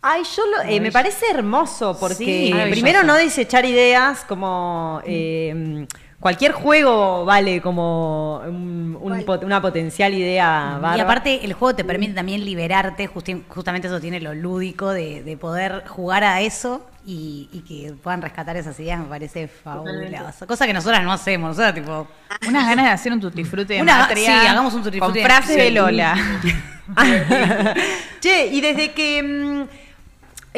Ay, 0.01 0.24
yo 0.36 0.44
lo- 0.48 0.62
eh, 0.63 0.79
me 0.79 0.91
parece 0.91 1.25
hermoso 1.29 1.96
porque 2.00 2.15
Sí, 2.15 2.53
primero 2.72 3.03
no 3.03 3.15
desechar 3.15 3.65
ideas 3.65 4.24
como 4.24 5.01
eh, 5.06 5.86
cualquier 6.20 6.52
juego 6.52 7.26
vale 7.26 7.62
como 7.62 8.40
un- 8.46 8.98
un 9.02 9.24
pot- 9.26 9.44
una 9.44 9.62
potencial 9.62 10.14
idea. 10.14 10.74
Y 10.78 10.82
bárbara. 10.82 11.04
aparte 11.04 11.46
el 11.46 11.54
juego 11.54 11.76
te 11.76 11.84
permite 11.84 12.14
también 12.14 12.44
liberarte, 12.44 13.08
justi- 13.10 13.44
justamente 13.48 13.88
eso 13.88 14.00
tiene 14.00 14.20
lo 14.20 14.34
lúdico 14.34 14.90
de, 14.92 15.24
de 15.24 15.38
poder 15.38 15.84
jugar 15.88 16.24
a 16.24 16.42
eso 16.42 16.86
y, 17.06 17.50
y 17.54 17.62
que 17.62 17.94
puedan 17.94 18.22
rescatar 18.22 18.58
esas 18.58 18.80
ideas 18.80 19.00
me 19.00 19.06
parece 19.06 19.48
fabuloso. 19.48 20.46
Cosa 20.46 20.68
que 20.68 20.74
nosotras 20.74 21.02
no 21.04 21.12
hacemos, 21.12 21.50
nosotras 21.58 21.74
tipo... 21.74 22.08
Unas 22.48 22.68
ganas 22.68 22.86
de 22.86 22.92
hacer 22.92 23.12
un 23.14 23.20
tutti 23.22 23.44
frutti 23.44 23.76
de 23.76 23.82
Una- 23.82 24.00
matria. 24.00 24.42
sí, 24.42 24.48
hagamos 24.48 24.74
un 24.74 24.84
tutti 24.84 25.00
Con 25.00 25.14
frase 25.16 25.56
de. 25.56 25.72
Lola. 25.72 26.16
che, 28.20 28.48
y 28.48 28.62
desde 28.62 28.92
que 28.94 29.24
mm, 29.24 29.68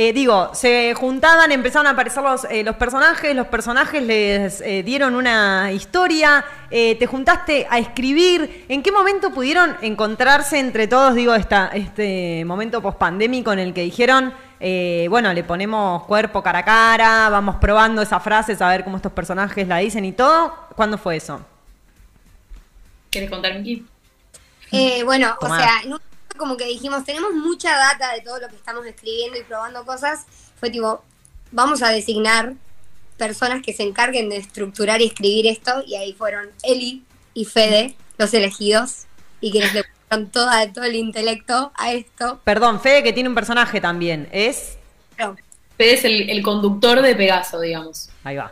eh, 0.02 0.14
digo, 0.14 0.50
se 0.56 0.96
juntaban, 0.96 1.52
empezaron 1.52 1.86
a 1.86 1.92
aparecer 1.92 2.24
los, 2.24 2.46
eh, 2.46 2.64
los 2.64 2.76
personajes, 2.76 3.36
los 3.36 3.46
personajes 3.46 4.02
les 4.02 4.60
eh, 4.62 4.82
dieron 4.82 5.14
una 5.14 5.72
historia, 5.72 6.44
eh, 6.72 6.96
te 6.96 7.06
juntaste 7.06 7.68
a 7.70 7.78
escribir. 7.78 8.66
¿En 8.68 8.82
qué 8.82 8.92
momento 8.92 9.30
pudieron 9.30 9.78
encontrarse 9.84 10.58
entre 10.58 10.88
todos, 10.88 11.14
digo, 11.14 11.36
esta, 11.36 11.68
este 11.68 12.44
momento 12.46 12.82
pospandémico 12.82 13.54
en 13.54 13.60
el 13.60 13.76
que 13.76 13.82
dijeron, 13.82 14.34
eh, 14.60 15.06
bueno, 15.08 15.34
le 15.34 15.44
ponemos 15.44 16.04
cuerpo 16.06 16.42
cara 16.42 16.60
a 16.60 16.66
cara, 16.66 17.30
vamos 17.30 17.58
probando 17.58 18.02
esas 18.02 18.24
frases, 18.24 18.60
a 18.60 18.70
ver 18.70 18.84
cómo 18.84 18.96
estos 18.96 19.12
personajes 19.12 19.68
la 19.68 19.78
dicen 19.78 20.04
y 20.04 20.14
todo? 20.14 20.56
¿Cuándo 20.76 20.98
fue 20.98 21.18
eso? 21.18 21.42
¿Quieres 23.12 23.30
contar, 23.30 23.54
Miki? 23.54 23.86
Eh, 24.72 25.04
bueno, 25.04 25.36
Tomá. 25.40 25.58
o 25.58 25.60
sea, 25.60 25.72
en 25.84 25.94
un 25.94 26.00
momento 26.00 26.11
como 26.42 26.58
que 26.58 26.66
dijimos, 26.66 27.04
tenemos 27.06 27.34
mucha 27.34 27.78
data 27.78 28.14
de 28.14 28.22
todo 28.22 28.40
lo 28.40 28.48
que 28.48 28.56
estamos 28.56 28.84
escribiendo 28.88 29.38
y 29.38 29.44
probando 29.44 29.86
cosas. 29.86 30.26
Fue 30.60 30.72
tipo, 30.72 31.04
vamos 31.52 31.84
a 31.84 31.90
designar 31.90 32.56
personas 33.16 33.62
que 33.62 33.74
se 33.74 33.84
encarguen 33.84 34.28
de 34.32 34.38
estructurar 34.38 35.02
y 35.02 35.06
escribir 35.06 35.46
esto. 35.46 35.84
Y 35.86 35.98
ahí 35.98 36.14
fueron 36.14 36.50
Eli 36.64 37.04
y 37.36 37.46
Fede, 37.46 37.96
los 38.18 38.34
elegidos, 38.34 39.04
y 39.40 39.52
quienes 39.52 39.72
le 39.76 39.84
pusieron 39.84 40.32
toda, 40.32 40.74
todo 40.74 40.86
el 40.86 40.96
intelecto 40.96 41.72
a 41.76 41.94
esto. 41.94 42.42
Perdón, 42.44 42.82
Fede 42.82 43.04
que 43.04 43.14
tiene 43.14 43.30
un 43.30 43.36
personaje 43.36 43.80
también, 43.80 44.28
es... 44.32 44.80
Fede 45.78 45.94
es 45.94 46.06
el, 46.06 46.28
el 46.28 46.42
conductor 46.42 47.04
de 47.04 47.16
Pegaso, 47.16 47.62
digamos. 47.62 48.10
Ahí 48.24 48.36
va. 48.36 48.52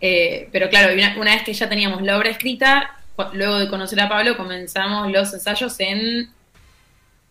Eh, 0.00 0.48
pero 0.52 0.68
claro, 0.68 0.94
una, 0.94 1.16
una 1.18 1.34
vez 1.34 1.42
que 1.42 1.52
ya 1.52 1.68
teníamos 1.68 2.00
la 2.02 2.16
obra 2.16 2.30
escrita, 2.30 2.96
luego 3.32 3.58
de 3.58 3.68
conocer 3.68 4.00
a 4.00 4.08
Pablo, 4.08 4.36
comenzamos 4.36 5.10
los 5.10 5.34
ensayos 5.34 5.74
en 5.80 6.35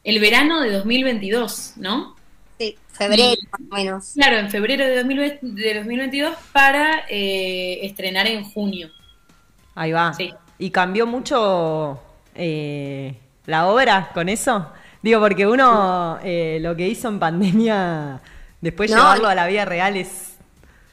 el 0.05 0.19
verano 0.19 0.61
de 0.61 0.71
2022, 0.71 1.73
¿no? 1.77 2.15
sí, 2.57 2.77
febrero 2.91 3.35
más 3.51 3.61
o 3.69 3.75
menos. 3.75 4.11
Claro, 4.13 4.37
en 4.37 4.49
febrero 4.49 4.85
de, 4.85 4.95
2020 4.97 5.39
de 5.41 5.73
2022 5.75 6.35
para 6.53 7.05
eh, 7.09 7.79
estrenar 7.81 8.27
en 8.27 8.43
junio. 8.43 8.89
Ahí 9.73 9.91
va. 9.91 10.13
Sí. 10.13 10.31
¿Y 10.57 10.69
cambió 10.69 11.05
mucho 11.05 11.99
eh, 12.35 13.15
la 13.47 13.67
obra 13.67 14.11
con 14.13 14.29
eso? 14.29 14.71
Digo, 15.01 15.19
porque 15.19 15.45
uno 15.45 16.19
eh, 16.23 16.59
lo 16.61 16.75
que 16.75 16.87
hizo 16.87 17.09
en 17.09 17.19
pandemia, 17.19 18.21
después 18.61 18.91
No. 18.91 18.97
llevarlo 18.97 19.27
a 19.27 19.35
la 19.35 19.47
vida 19.47 19.65
real 19.65 19.97
es... 19.97 20.37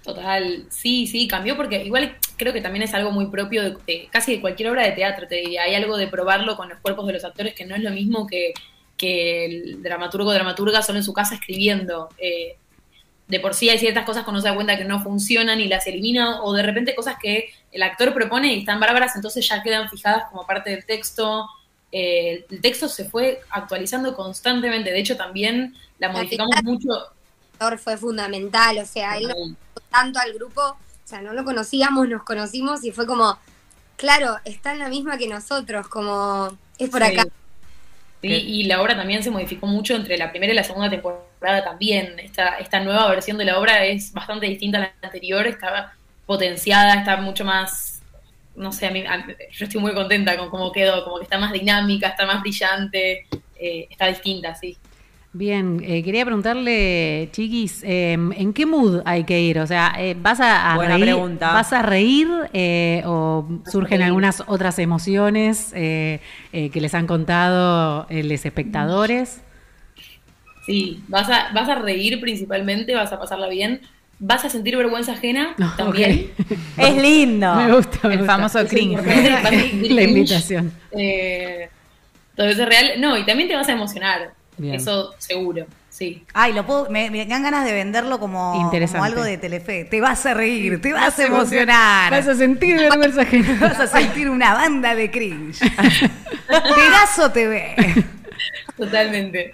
Total, 0.03 0.67
sí, 0.69 1.07
sí, 1.07 1.29
cambió 1.29 1.57
porque 1.57 1.85
igual 1.85 2.17
creo 2.37 2.53
que 2.53 2.61
también 2.61 2.83
es 2.83 2.93
algo 2.93 3.13
muy 3.13 3.27
propio 3.27 3.63
de, 3.63 3.77
de 3.87 4.09
casi 4.11 4.35
de 4.35 4.41
cualquier 4.41 4.71
obra 4.71 4.83
de 4.83 4.93
teatro, 4.93 5.29
te 5.29 5.37
diría. 5.37 5.63
Hay 5.63 5.77
algo 5.77 5.97
de 5.97 6.09
probarlo 6.09 6.57
con 6.57 6.69
los 6.69 6.81
cuerpos 6.81 7.07
de 7.07 7.13
los 7.13 7.25
actores 7.25 7.55
que 7.55 7.65
no 7.65 7.77
es 7.77 7.83
lo 7.83 7.91
mismo 7.91 8.27
que, 8.27 8.53
que 9.03 9.45
el 9.47 9.83
dramaturgo 9.83 10.31
o 10.31 10.33
dramaturga 10.33 10.81
solo 10.81 10.99
en 10.99 11.05
su 11.05 11.13
casa 11.13 11.35
escribiendo. 11.35 12.09
Eh, 12.19 12.57
de 13.27 13.41
por 13.41 13.55
sí 13.55 13.69
hay 13.69 13.79
ciertas 13.81 14.05
cosas 14.05 14.23
que 14.23 14.31
uno 14.31 14.41
se 14.41 14.47
da 14.49 14.55
cuenta 14.55 14.77
que 14.79 14.85
no 14.85 15.03
funcionan 15.03 15.59
y 15.61 15.67
las 15.67 15.87
elimina, 15.89 16.41
o 16.43 16.53
de 16.53 16.63
repente 16.63 16.95
cosas 16.95 17.17
que 17.21 17.51
el 17.73 17.83
actor 17.83 18.15
propone 18.15 18.55
y 18.55 18.61
están 18.61 18.79
bárbaras, 18.79 19.17
entonces 19.17 19.49
ya 19.49 19.61
quedan 19.63 19.89
fijadas 19.91 20.25
como 20.31 20.47
parte 20.47 20.71
del 20.71 20.85
texto. 20.85 21.49
Eh, 21.91 22.47
el 22.49 22.61
texto 22.61 22.89
se 22.89 23.05
fue 23.07 23.41
actualizando 23.51 24.15
constantemente, 24.15 24.93
de 24.93 25.01
hecho 25.01 25.17
también 25.17 25.75
la 25.99 26.11
modificamos 26.11 26.55
final- 26.57 26.73
mucho. 26.73 26.89
Thor 27.59 27.79
fue 27.79 27.97
fundamental, 27.97 28.79
o 28.79 28.87
sea, 28.87 29.17
él 29.19 29.29
gustó 29.35 29.81
tanto 29.91 30.19
al 30.21 30.33
grupo, 30.35 30.61
o 30.63 30.77
sea, 31.05 31.21
no 31.23 31.33
lo 31.33 31.43
conocíamos, 31.45 32.09
nos 32.09 32.23
conocimos 32.23 32.85
y 32.85 32.93
fue 32.93 33.07
como, 33.07 33.37
claro, 33.97 34.37
está 34.45 34.73
en 34.73 34.79
la 34.79 34.89
misma 34.89 35.17
que 35.19 35.27
nosotros, 35.27 35.89
como, 35.89 36.57
es 36.79 36.89
por 36.91 37.03
Sí. 37.05 37.13
acá. 37.19 37.25
Sí, 38.23 38.29
y 38.29 38.65
la 38.65 38.81
obra 38.81 38.97
también 38.97 39.23
se 39.23 39.31
modificó 39.31 39.67
mucho 39.67 39.97
entre 39.97 40.17
la 40.17 40.31
primera 40.31 40.53
y 40.53 40.57
la 40.57 40.63
segunda 40.65 40.89
temporada 40.89 41.65
también. 41.65 42.19
Esta, 42.21 42.59
esta 42.59 42.79
nueva 42.81 43.09
versión 43.09 43.37
de 43.37 43.45
la 43.45 43.59
obra 43.59 43.85
es 43.85 44.13
bastante 44.13 44.47
distinta 44.47 44.79
a 44.79 44.81
la 44.83 44.95
anterior, 45.03 45.47
está 45.47 45.93
potenciada, 46.25 46.95
está 46.95 47.17
mucho 47.17 47.45
más, 47.45 48.01
no 48.55 48.71
sé, 48.73 48.87
a 48.87 48.91
mí, 48.93 49.05
a- 49.07 49.27
yo 49.51 49.65
estoy 49.67 49.81
muy 49.81 49.93
contenta 49.93 50.37
con 50.39 50.51
cómo 50.51 50.71
quedó, 50.73 51.03
como 51.05 51.17
que 51.19 51.25
está 51.25 51.39
más 51.39 51.53
dinámica, 51.53 52.09
está 52.09 52.25
más 52.27 52.41
brillante, 52.43 53.27
eh, 53.59 53.89
está 53.91 54.07
distinta, 54.07 54.55
sí. 54.55 54.79
Bien, 55.35 55.81
eh, 55.83 56.03
quería 56.03 56.27
preguntarle, 56.27 57.31
chiquis, 57.33 57.83
eh, 57.85 58.13
¿en 58.13 58.53
qué 58.53 58.67
mood 58.67 59.01
hay 59.07 59.25
que 59.25 59.41
ir? 59.41 59.59
O 59.61 59.67
sea, 59.67 59.95
eh, 59.99 60.15
¿vas 60.21 60.41
a, 60.41 60.75
a 60.75 60.77
Buena 60.77 60.99
reír, 60.99 61.07
pregunta. 61.07 61.53
¿vas 61.55 61.73
a 61.73 61.81
reír 61.81 62.29
eh, 62.53 63.03
o 63.07 63.47
surgen 63.65 64.01
reír. 64.01 64.03
algunas 64.03 64.43
otras 64.47 64.79
emociones 64.79 65.73
eh, 65.75 66.21
eh, 66.53 66.69
que 66.69 66.83
les 66.83 66.93
han 66.95 67.07
contado 67.07 68.07
eh, 68.11 68.23
los 68.25 68.45
espectadores? 68.45 69.41
Sí, 70.67 71.03
vas 71.09 71.29
a, 71.31 71.51
vas 71.53 71.69
a 71.69 71.75
reír 71.77 72.21
principalmente, 72.21 72.95
vas 72.95 73.13
a 73.13 73.19
pasarla 73.19 73.49
bien, 73.49 73.81
vas 74.19 74.45
a 74.45 74.51
sentir 74.51 74.77
vergüenza 74.77 75.13
ajena 75.13 75.59
también. 75.77 76.31
Es 76.77 76.97
lindo. 76.97 77.55
Me 77.55 77.73
gusta. 77.75 78.09
me 78.09 78.17
El 78.17 78.21
gusta. 78.21 78.33
famoso 78.35 78.67
cringe. 78.67 79.03
La 79.91 80.03
invitación. 80.03 80.73
Eh, 80.91 81.69
todo 82.37 82.47
eso 82.49 82.63
es 82.63 82.69
real. 82.69 83.01
No, 83.01 83.17
y 83.19 83.25
también 83.27 83.49
te 83.49 83.57
vas 83.57 83.69
a 83.69 83.73
emocionar. 83.73 84.35
Bien. 84.63 84.77
Eso 84.77 85.13
seguro, 85.19 85.67
sí. 85.91 86.25
Ay, 86.35 86.53
lo 86.53 86.65
puedo, 86.65 86.89
me, 86.89 87.11
me 87.11 87.27
dan 87.27 87.43
ganas 87.43 87.65
de 87.65 87.73
venderlo 87.73 88.21
como, 88.21 88.61
Interesante. 88.63 88.99
como 88.99 89.05
algo 89.05 89.25
de 89.25 89.37
Telefe. 89.37 89.87
Te 89.87 90.01
vas 90.01 90.25
a 90.25 90.35
reír, 90.35 90.81
te 90.81 90.93
vas 90.93 91.19
a 91.19 91.27
emocionar. 91.27 92.13
Vas 92.13 92.29
a 92.29 92.37
sentir 92.37 92.77
vergüenza 92.77 93.23
ajena. 93.23 93.59
Vas 93.61 93.81
a 93.81 93.89
sentir 93.89 94.31
una 94.31 94.55
banda 94.55 94.95
de 94.95 95.11
cringe. 95.11 95.59
Pegaso 96.47 97.33
TV. 97.33 97.75
Totalmente. 98.77 99.53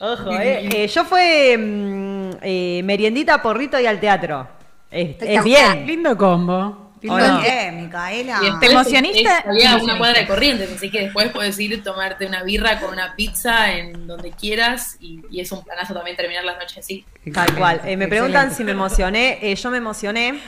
Ojo, 0.00 0.32
eh. 0.32 0.68
Eh, 0.70 0.86
yo 0.86 1.06
fue 1.06 1.56
mm, 1.56 2.30
eh, 2.42 2.82
meriendita, 2.84 3.40
porrito 3.40 3.80
y 3.80 3.86
al 3.86 4.00
teatro. 4.00 4.46
Es, 4.90 5.16
es 5.18 5.42
bien. 5.42 5.86
Lindo 5.86 6.14
combo. 6.18 6.81
Bien, 7.02 7.82
Micaela. 7.84 8.40
Y 8.42 8.58
¿Te 8.60 8.66
emocioniste? 8.72 9.20
es- 9.22 9.28
es- 9.28 9.46
Había 9.46 9.76
¿Te 9.78 9.84
una 9.84 9.98
cuadra 9.98 10.20
de 10.20 10.26
corrientes, 10.26 10.70
así 10.74 10.90
que 10.90 11.00
después 11.02 11.30
puedes 11.30 11.58
ir 11.58 11.80
a 11.80 11.82
tomarte 11.82 12.26
una 12.26 12.42
birra 12.42 12.78
con 12.80 12.92
una 12.92 13.14
pizza 13.16 13.72
en 13.72 14.06
donde 14.06 14.30
quieras 14.30 14.96
y, 15.00 15.20
y 15.30 15.40
es 15.40 15.50
un 15.52 15.64
planazo 15.64 15.94
también 15.94 16.16
terminar 16.16 16.44
las 16.44 16.58
noches 16.58 16.78
así. 16.78 17.04
Tal 17.32 17.54
cual. 17.54 17.80
Eh, 17.84 17.96
me 17.96 18.08
preguntan 18.08 18.48
Excelente. 18.48 18.56
si 18.56 18.64
me 18.64 18.72
emocioné. 18.72 19.38
Eh, 19.42 19.54
yo 19.54 19.70
me 19.70 19.78
emocioné. 19.78 20.38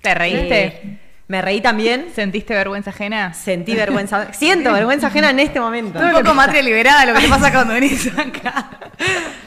¿Te 0.00 0.14
reíste? 0.14 0.64
Eh, 0.64 0.98
me 1.28 1.40
reí 1.40 1.60
también. 1.60 2.08
¿Sentiste 2.14 2.54
vergüenza 2.54 2.90
ajena? 2.90 3.32
Sentí 3.32 3.74
vergüenza. 3.74 4.32
Siento 4.32 4.72
vergüenza 4.72 5.06
ajena 5.06 5.30
en 5.30 5.40
este 5.40 5.60
momento. 5.60 5.98
Un 5.98 6.10
poco 6.12 6.34
matria 6.34 6.60
liberada 6.62 7.06
lo 7.06 7.14
que 7.14 7.20
te 7.20 7.28
pasa 7.28 7.52
cuando 7.52 7.74
venís 7.74 8.06
acá. 8.18 8.68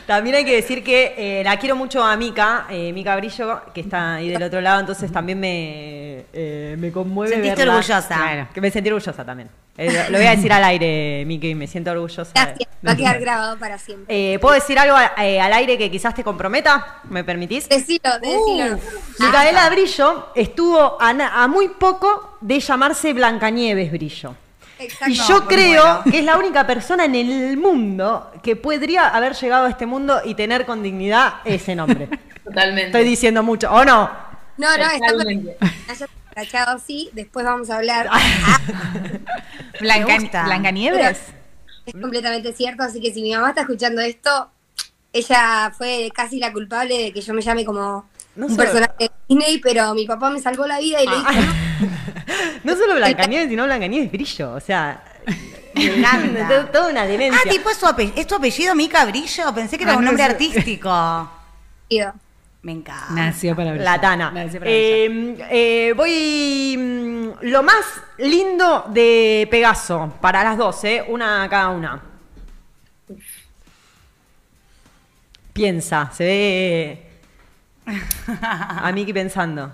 También 0.06 0.36
hay 0.36 0.46
que 0.46 0.54
decir 0.56 0.84
que 0.84 1.16
eh, 1.18 1.44
la 1.44 1.58
quiero 1.58 1.76
mucho 1.76 2.04
a 2.04 2.16
Mica, 2.16 2.68
eh, 2.70 2.94
Mica 2.94 3.16
Brillo, 3.16 3.62
que 3.74 3.82
está 3.82 4.16
ahí 4.16 4.30
del 4.30 4.44
otro 4.44 4.62
lado, 4.62 4.80
entonces 4.82 5.12
también 5.12 5.40
me, 5.40 6.26
eh, 6.32 6.76
me 6.78 6.92
conmueve. 6.92 7.34
Sentiste 7.34 7.56
verla. 7.58 7.74
orgullosa. 7.78 8.08
Claro, 8.16 8.48
que 8.54 8.62
me 8.62 8.70
sentí 8.70 8.90
orgullosa 8.92 9.26
también. 9.26 9.50
Eh, 9.78 9.92
lo- 10.12 10.18
voy 10.20 10.28
a 10.28 10.32
decir 10.32 10.54
al 10.54 10.64
aire, 10.64 11.24
Miki, 11.26 11.56
me 11.56 11.66
siento 11.66 11.90
orgullosa. 11.92 12.32
Gracias, 12.36 12.70
va 12.88 12.92
a 12.92 12.96
quedar 12.96 13.20
grabado 13.20 13.58
para 13.58 13.80
siempre. 13.80 14.38
¿Puedo 14.40 14.54
decir 14.54 14.78
algo 14.78 14.96
al 14.96 15.54
aire 15.54 15.76
que 15.78 15.90
quizás 15.90 16.14
te 16.14 16.24
comprometa? 16.24 17.00
¿Me 17.10 17.24
permitís? 17.24 17.68
Decilo, 17.68 18.12
decilo. 18.22 18.80
Micaela 19.20 19.70
Brillo 19.72 20.28
estuvo 20.36 21.02
a, 21.02 21.10
a 21.44 21.48
muy 21.48 21.70
poco 21.70 22.38
de 22.42 22.60
llamarse 22.60 23.12
Blancanieves 23.12 23.92
Brillo. 23.92 24.36
Exacto. 24.80 25.10
Y 25.10 25.16
yo 25.16 25.46
creo 25.48 26.04
que 26.04 26.20
es 26.20 26.26
la 26.26 26.38
única 26.38 26.68
persona 26.68 27.06
en 27.06 27.16
el 27.16 27.58
mundo 27.58 28.32
que 28.44 28.56
podría 28.56 29.08
haber 29.08 29.34
llegado 29.34 29.66
a 29.66 29.70
este 29.70 29.86
mundo 29.86 30.22
y 30.26 30.36
tener 30.36 30.66
con 30.66 30.84
dignidad 30.84 31.36
ese 31.46 31.76
nombre. 31.76 32.10
Totalmente. 32.44 32.88
Estoy 32.88 33.04
diciendo 33.04 33.42
mucho, 33.44 33.72
¿o 33.72 33.84
no? 33.86 34.10
No, 34.58 34.78
no, 34.78 34.84
está 34.84 35.08
Totalmente. 35.10 35.58
Haya 35.90 36.08
tachado 36.34 36.78
así, 36.78 37.10
después 37.14 37.46
vamos 37.46 37.70
a 37.70 37.78
hablar. 37.78 38.10
Blanca. 39.80 40.44
¿Blancanieves? 40.44 41.20
Es 41.86 41.94
completamente 41.94 42.54
cierto, 42.54 42.84
así 42.84 43.00
que 43.02 43.14
si 43.14 43.22
mi 43.22 43.34
mamá 43.34 43.50
está 43.50 43.62
escuchando 43.62 44.02
esto, 44.02 44.50
ella 45.14 45.72
fue 45.78 46.10
casi 46.14 46.40
la 46.40 46.52
culpable 46.52 46.98
de 46.98 47.14
que 47.14 47.22
yo 47.22 47.34
me 47.34 47.42
llame 47.42 47.64
como 47.64 48.10
No 48.36 48.48
un 48.48 48.52
solo- 48.56 48.64
personaje 48.64 48.94
de 49.00 49.12
Disney, 49.30 49.60
pero 49.60 49.94
mi 49.94 50.06
papá 50.06 50.30
me 50.30 50.40
salvó 50.40 50.66
la 50.68 50.80
vida 50.80 51.02
y 51.02 51.08
le 51.08 51.16
dijo, 51.16 51.30
No 52.64 52.76
solo 52.76 52.96
Blancanieves, 52.96 53.50
sino 53.50 53.64
Blancanieves 53.66 54.12
Brillo. 54.12 54.54
O 54.54 54.60
sea, 54.60 55.04
toda 56.72 56.90
una 56.90 57.06
demencia. 57.06 57.42
Ah, 57.46 57.50
tipo, 57.50 57.70
¿es, 57.70 57.78
su 57.78 57.86
ape- 57.86 58.14
¿es 58.16 58.28
tu 58.28 58.36
apellido 58.36 58.76
Mica 58.76 59.06
Brillo? 59.06 59.54
Pensé 59.54 59.78
que 59.78 59.84
era 59.84 59.94
Ah, 59.94 59.98
un 59.98 60.04
no 60.06 60.12
nombre 60.12 60.26
sé. 60.26 60.32
artístico. 60.32 61.32
"Tío, 61.88 62.14
Me 62.62 62.72
encanta. 62.72 63.06
Nació 63.12 63.56
para 63.56 63.72
brillar. 63.72 63.86
La 63.96 64.02
Tana. 64.02 64.32
Nació 64.32 64.60
para 64.60 64.72
brillar. 64.72 65.48
Eh, 65.52 65.90
eh, 65.90 65.94
voy. 65.96 66.76
mm, 66.78 67.30
Lo 67.48 67.62
más 67.64 67.86
lindo 68.18 68.86
de 68.90 69.48
Pegaso, 69.52 70.14
para 70.20 70.44
las 70.44 70.58
dos, 70.58 70.84
¿eh? 70.84 71.04
Una 71.08 71.48
cada 71.50 71.70
una. 71.70 72.02
Piensa, 75.54 76.12
se 76.14 76.24
ve. 76.26 77.02
A 78.28 78.92
Miki 78.94 79.14
pensando. 79.14 79.74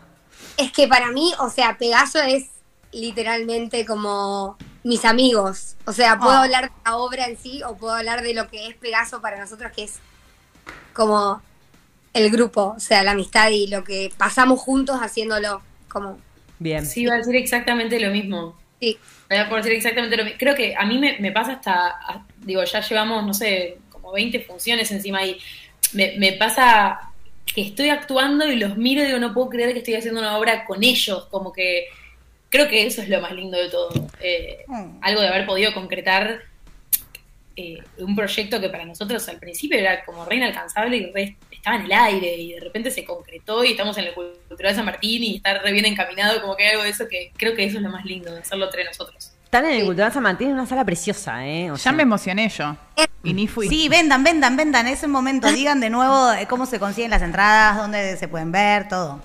Es 0.57 0.71
que 0.71 0.87
para 0.87 1.11
mí, 1.11 1.33
o 1.39 1.49
sea, 1.49 1.77
Pegaso 1.77 2.19
es 2.19 2.47
literalmente 2.91 3.85
como 3.85 4.57
mis 4.83 5.05
amigos. 5.05 5.75
O 5.85 5.93
sea, 5.93 6.17
puedo 6.19 6.31
Oh. 6.39 6.43
hablar 6.43 6.65
de 6.69 6.75
la 6.85 6.95
obra 6.97 7.25
en 7.25 7.37
sí 7.37 7.61
o 7.63 7.75
puedo 7.77 7.93
hablar 7.95 8.21
de 8.21 8.33
lo 8.33 8.49
que 8.49 8.67
es 8.67 8.75
Pegaso 8.75 9.21
para 9.21 9.39
nosotros, 9.39 9.71
que 9.75 9.83
es 9.83 9.99
como 10.93 11.41
el 12.13 12.29
grupo, 12.29 12.73
o 12.75 12.79
sea, 12.79 13.03
la 13.03 13.11
amistad 13.11 13.49
y 13.49 13.67
lo 13.67 13.83
que 13.83 14.11
pasamos 14.17 14.59
juntos 14.59 14.99
haciéndolo. 15.01 15.61
Como, 15.87 16.19
Bien. 16.59 16.85
Sí, 16.85 17.01
iba 17.03 17.13
a 17.15 17.17
decir 17.17 17.35
exactamente 17.35 17.99
lo 17.99 18.11
mismo. 18.11 18.57
sí, 18.79 18.97
Voy 19.29 19.37
a 19.37 19.45
decir 19.45 19.71
exactamente 19.71 20.17
lo 20.17 20.23
mismo. 20.25 20.37
Creo 20.39 20.55
que 20.55 20.75
a 20.75 20.85
mí 20.85 20.97
me, 20.99 21.17
me 21.19 21.31
pasa 21.31 21.53
hasta, 21.53 21.87
a- 21.87 22.25
digo, 22.39 22.63
ya 22.65 22.81
llevamos, 22.81 23.25
no 23.25 23.33
sé, 23.33 23.77
como 23.89 24.11
20 24.11 24.41
funciones 24.41 24.91
encima 24.91 25.23
y 25.25 25.39
me, 25.93 26.15
me 26.17 26.33
pasa 26.33 27.10
que 27.53 27.61
estoy 27.61 27.89
actuando 27.89 28.49
y 28.51 28.55
los 28.55 28.77
miro 28.77 29.01
y 29.03 29.07
digo, 29.07 29.19
no 29.19 29.33
puedo 29.33 29.49
creer 29.49 29.73
que 29.73 29.79
estoy 29.79 29.95
haciendo 29.95 30.19
una 30.21 30.37
obra 30.37 30.65
con 30.65 30.83
ellos, 30.83 31.25
como 31.29 31.51
que 31.51 31.87
creo 32.49 32.67
que 32.67 32.85
eso 32.85 33.01
es 33.01 33.09
lo 33.09 33.19
más 33.21 33.31
lindo 33.33 33.57
de 33.57 33.69
todo. 33.69 33.89
Eh, 34.21 34.63
Mm. 34.67 34.99
Algo 35.01 35.21
de 35.21 35.27
haber 35.27 35.45
podido 35.45 35.73
concretar 35.73 36.41
eh, 37.57 37.79
un 37.97 38.15
proyecto 38.15 38.61
que 38.61 38.69
para 38.69 38.85
nosotros 38.85 39.27
al 39.27 39.37
principio 39.37 39.77
era 39.77 40.05
como 40.05 40.23
re 40.25 40.37
inalcanzable 40.37 40.95
y 40.97 41.11
re- 41.11 41.35
estaba 41.51 41.75
en 41.75 41.83
el 41.83 41.91
aire 41.91 42.35
y 42.35 42.53
de 42.53 42.59
repente 42.61 42.89
se 42.89 43.03
concretó 43.03 43.63
y 43.65 43.71
estamos 43.71 43.97
en 43.97 44.05
el 44.05 44.13
Cultural 44.13 44.73
San 44.73 44.85
Martín 44.85 45.23
y 45.23 45.35
está 45.35 45.59
re 45.59 45.71
bien 45.73 45.85
encaminado, 45.85 46.41
como 46.41 46.55
que 46.55 46.63
hay 46.63 46.69
algo 46.71 46.83
de 46.83 46.89
eso 46.89 47.07
que 47.09 47.31
creo 47.37 47.53
que 47.55 47.65
eso 47.65 47.77
es 47.77 47.83
lo 47.83 47.89
más 47.89 48.05
lindo, 48.05 48.31
de 48.33 48.39
hacerlo 48.39 48.65
entre 48.65 48.85
nosotros. 48.85 49.30
Están 49.51 49.65
en 49.65 49.71
el 49.73 49.79
Sí. 49.81 49.85
Cultural 49.87 50.13
San 50.13 50.23
Martín, 50.23 50.47
en 50.47 50.53
una 50.53 50.65
sala 50.65 50.85
preciosa, 50.85 51.45
¿eh? 51.45 51.71
O 51.71 51.75
Ya 51.75 51.81
sea, 51.83 51.91
me 51.91 52.03
emocioné 52.03 52.47
yo. 52.47 52.73
Y 53.21 53.33
ni 53.33 53.49
fui. 53.49 53.67
Sí, 53.67 53.89
vendan, 53.89 54.23
vendan, 54.23 54.55
vendan. 54.55 54.87
Es 54.87 55.03
el 55.03 55.09
momento. 55.09 55.51
Digan 55.51 55.81
de 55.81 55.89
nuevo 55.89 56.31
eh, 56.31 56.47
cómo 56.47 56.65
se 56.65 56.79
consiguen 56.79 57.11
las 57.11 57.21
entradas, 57.21 57.75
dónde 57.75 58.15
se 58.15 58.29
pueden 58.29 58.53
ver, 58.53 58.87
todo. 58.87 59.21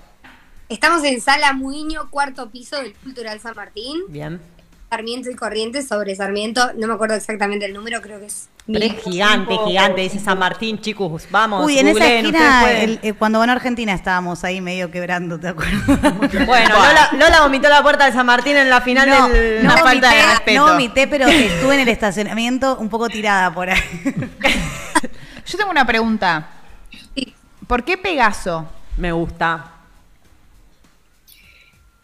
estamos 0.68 1.04
en 1.04 1.20
Sala 1.20 1.52
Muiño, 1.52 2.10
cuarto 2.10 2.50
piso 2.50 2.74
del 2.82 2.92
Cultural 2.94 3.38
San 3.38 3.54
Martín, 3.54 4.00
Bien. 4.08 4.40
Sarmiento 4.90 5.30
y 5.30 5.34
Corrientes 5.34 5.88
sobre 5.88 6.14
Sarmiento, 6.14 6.70
no 6.76 6.86
me 6.86 6.94
acuerdo 6.94 7.16
exactamente 7.16 7.66
el 7.66 7.74
número, 7.74 8.00
creo 8.00 8.20
que 8.20 8.26
es... 8.26 8.48
Pero 8.66 8.84
es 8.84 9.02
gigante, 9.02 9.56
gigante, 9.64 10.00
dice 10.00 10.18
San 10.18 10.38
Martín, 10.38 10.80
chicos. 10.80 11.26
Vamos, 11.30 11.64
Uy, 11.64 11.78
en 11.78 11.86
esa 11.88 12.06
esquina, 12.06 12.70
el- 12.72 12.98
eh, 13.02 13.12
cuando 13.12 13.38
ganó 13.38 13.52
Argentina 13.52 13.92
estábamos 13.92 14.42
ahí 14.42 14.60
medio 14.60 14.90
quebrando, 14.90 15.38
¿te 15.38 15.48
acuerdas? 15.48 15.82
Bueno, 16.46 16.68
Lola, 16.74 17.10
Lola 17.12 17.40
vomitó 17.42 17.68
la 17.68 17.82
puerta 17.82 18.06
de 18.06 18.12
San 18.12 18.26
Martín 18.26 18.56
en 18.56 18.68
la 18.68 18.80
final 18.80 19.08
no, 19.08 19.28
del. 19.28 19.64
no 19.64 19.72
Una 19.72 19.82
falta 19.82 20.08
de 20.10 20.16
vomité, 20.16 20.30
respeto. 20.32 20.66
no 20.66 20.72
vomité, 20.72 21.06
pero 21.06 21.28
estuve 21.28 21.74
en 21.74 21.80
el 21.80 21.88
estacionamiento 21.88 22.76
un 22.78 22.88
poco 22.88 23.08
tirada 23.08 23.54
por 23.54 23.70
ahí. 23.70 23.80
Yo 25.46 25.58
tengo 25.58 25.70
una 25.70 25.86
pregunta. 25.86 26.48
¿Por 27.68 27.84
qué 27.84 27.96
Pegaso? 27.98 28.66
Me 28.96 29.12
gusta. 29.12 29.72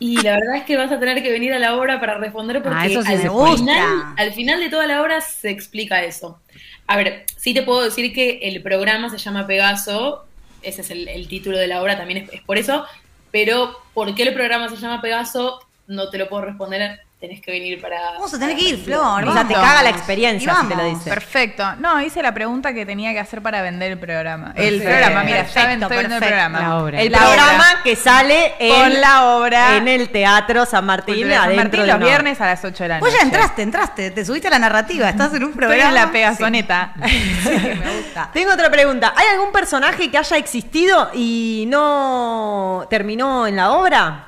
Y 0.02 0.16
la 0.16 0.32
verdad 0.32 0.56
es 0.56 0.64
que 0.64 0.76
vas 0.76 0.90
a 0.90 0.98
tener 0.98 1.22
que 1.22 1.30
venir 1.30 1.52
a 1.52 1.60
la 1.60 1.76
obra 1.76 2.00
para 2.00 2.18
responder 2.18 2.60
porque 2.60 2.76
Ah, 2.76 2.86
eso 2.86 3.02
sí 3.02 3.12
al, 3.12 3.20
final, 3.56 4.14
al 4.16 4.32
final 4.32 4.58
de 4.58 4.68
toda 4.68 4.88
la 4.88 5.00
obra 5.00 5.20
se 5.20 5.48
explica 5.48 6.02
eso. 6.02 6.40
A 6.88 6.96
ver, 6.96 7.24
sí 7.36 7.54
te 7.54 7.62
puedo 7.62 7.84
decir 7.84 8.12
que 8.12 8.40
el 8.42 8.60
programa 8.62 9.10
se 9.10 9.18
llama 9.18 9.46
Pegaso, 9.46 10.24
ese 10.60 10.80
es 10.80 10.90
el, 10.90 11.06
el 11.06 11.28
título 11.28 11.56
de 11.56 11.68
la 11.68 11.80
obra, 11.80 11.96
también 11.96 12.24
es, 12.24 12.32
es 12.32 12.40
por 12.40 12.58
eso, 12.58 12.84
pero 13.30 13.78
¿por 13.94 14.12
qué 14.16 14.24
el 14.24 14.34
programa 14.34 14.68
se 14.68 14.76
llama 14.76 15.00
Pegaso? 15.00 15.60
No 15.86 16.10
te 16.10 16.18
lo 16.18 16.28
puedo 16.28 16.46
responder, 16.46 16.98
tenés 17.22 17.40
que 17.40 17.52
venir 17.52 17.80
para... 17.80 18.14
Vamos 18.14 18.34
a 18.34 18.38
tener 18.38 18.56
que 18.56 18.62
ir, 18.70 18.84
Flor. 18.84 19.28
O 19.28 19.32
sea, 19.32 19.46
te 19.46 19.54
caga 19.54 19.80
la 19.84 19.90
experiencia 19.90 20.56
si 20.60 20.66
te 20.66 20.74
lo 20.74 20.84
dice. 20.86 21.08
Perfecto. 21.08 21.76
No, 21.76 22.02
hice 22.02 22.20
la 22.20 22.34
pregunta 22.34 22.74
que 22.74 22.84
tenía 22.84 23.12
que 23.12 23.20
hacer 23.20 23.40
para 23.40 23.62
vender 23.62 23.92
el 23.92 23.98
programa. 24.00 24.52
El 24.56 24.82
programa, 24.82 25.22
mira, 25.22 25.36
ya 25.36 25.42
Perfecto, 25.44 25.68
ven, 25.68 25.82
estoy 25.82 25.98
viendo 25.98 26.16
el 26.16 26.20
programa. 26.20 26.60
La 26.60 26.76
obra. 26.78 27.00
El 27.00 27.12
La 27.12 27.18
programa 27.18 27.54
obra. 27.70 27.82
que 27.84 27.94
sale 27.94 28.54
en, 28.58 28.74
Con 28.74 29.00
la 29.00 29.36
obra. 29.36 29.76
en 29.76 29.86
el 29.86 30.08
Teatro 30.10 30.66
San 30.66 30.84
Martín, 30.84 31.30
San 31.30 31.54
Martín 31.54 31.80
de 31.82 31.86
los 31.86 32.00
viernes 32.00 32.40
a 32.40 32.46
las 32.46 32.64
8 32.64 32.82
de 32.82 32.88
la 32.88 32.98
noche. 32.98 33.08
Vos 33.12 33.16
ya 33.20 33.24
entraste, 33.24 33.62
entraste, 33.62 34.10
te 34.10 34.24
subiste 34.24 34.48
a 34.48 34.50
la 34.50 34.58
narrativa, 34.58 35.08
estás 35.08 35.32
en 35.34 35.44
un 35.44 35.50
Estoy 35.50 35.64
programa. 35.66 35.88
en 35.90 35.94
la 35.94 36.10
pegazoneta. 36.10 36.94
Sí, 37.42 37.50
me 37.50 37.98
gusta. 37.98 38.30
Tengo 38.32 38.52
otra 38.52 38.68
pregunta. 38.68 39.12
¿Hay 39.16 39.26
algún 39.28 39.52
personaje 39.52 40.10
que 40.10 40.18
haya 40.18 40.36
existido 40.36 41.10
y 41.14 41.66
no 41.68 42.84
terminó 42.90 43.46
en 43.46 43.54
la 43.56 43.70
obra? 43.72 44.26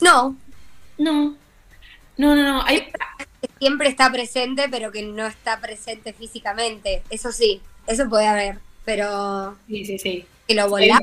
No, 0.00 0.36
No, 0.98 1.36
no, 2.16 2.34
no, 2.34 2.42
no, 2.42 2.62
hay, 2.64 2.82
que 3.40 3.48
siempre 3.58 3.88
está 3.88 4.10
presente, 4.10 4.68
pero 4.70 4.92
que 4.92 5.02
no 5.02 5.26
está 5.26 5.60
presente 5.60 6.12
físicamente. 6.12 7.02
Eso 7.10 7.32
sí, 7.32 7.62
eso 7.86 8.08
puede 8.08 8.26
haber, 8.26 8.60
pero 8.84 9.58
sí, 9.68 9.84
sí, 9.84 9.98
sí. 9.98 10.26
que 10.46 10.54
lo 10.54 10.68
Hay, 10.80 10.90
volá. 10.90 11.00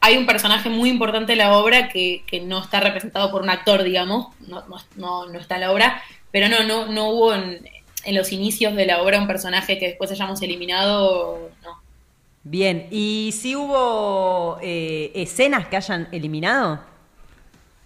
hay 0.00 0.16
un 0.18 0.26
personaje 0.26 0.68
muy 0.70 0.90
importante 0.90 1.32
en 1.32 1.38
la 1.38 1.56
obra 1.56 1.88
que, 1.88 2.24
que 2.26 2.40
no 2.40 2.62
está 2.62 2.80
representado 2.80 3.30
por 3.30 3.42
un 3.42 3.50
actor, 3.50 3.82
digamos, 3.84 4.28
no, 4.40 4.66
no, 4.68 4.76
no, 4.96 5.26
no 5.28 5.38
está 5.38 5.56
en 5.56 5.60
la 5.62 5.72
obra, 5.72 6.02
pero 6.30 6.48
no, 6.48 6.64
no, 6.64 6.86
no 6.92 7.10
hubo 7.10 7.34
en, 7.34 7.64
en 8.04 8.14
los 8.16 8.32
inicios 8.32 8.74
de 8.74 8.86
la 8.86 9.02
obra 9.02 9.20
un 9.20 9.26
personaje 9.28 9.78
que 9.78 9.88
después 9.88 10.10
hayamos 10.12 10.42
eliminado, 10.42 11.54
no. 11.62 11.82
Bien. 12.44 12.88
¿Y 12.90 13.32
si 13.40 13.54
hubo 13.56 14.58
eh, 14.62 15.12
escenas 15.14 15.68
que 15.68 15.76
hayan 15.76 16.08
eliminado? 16.12 16.80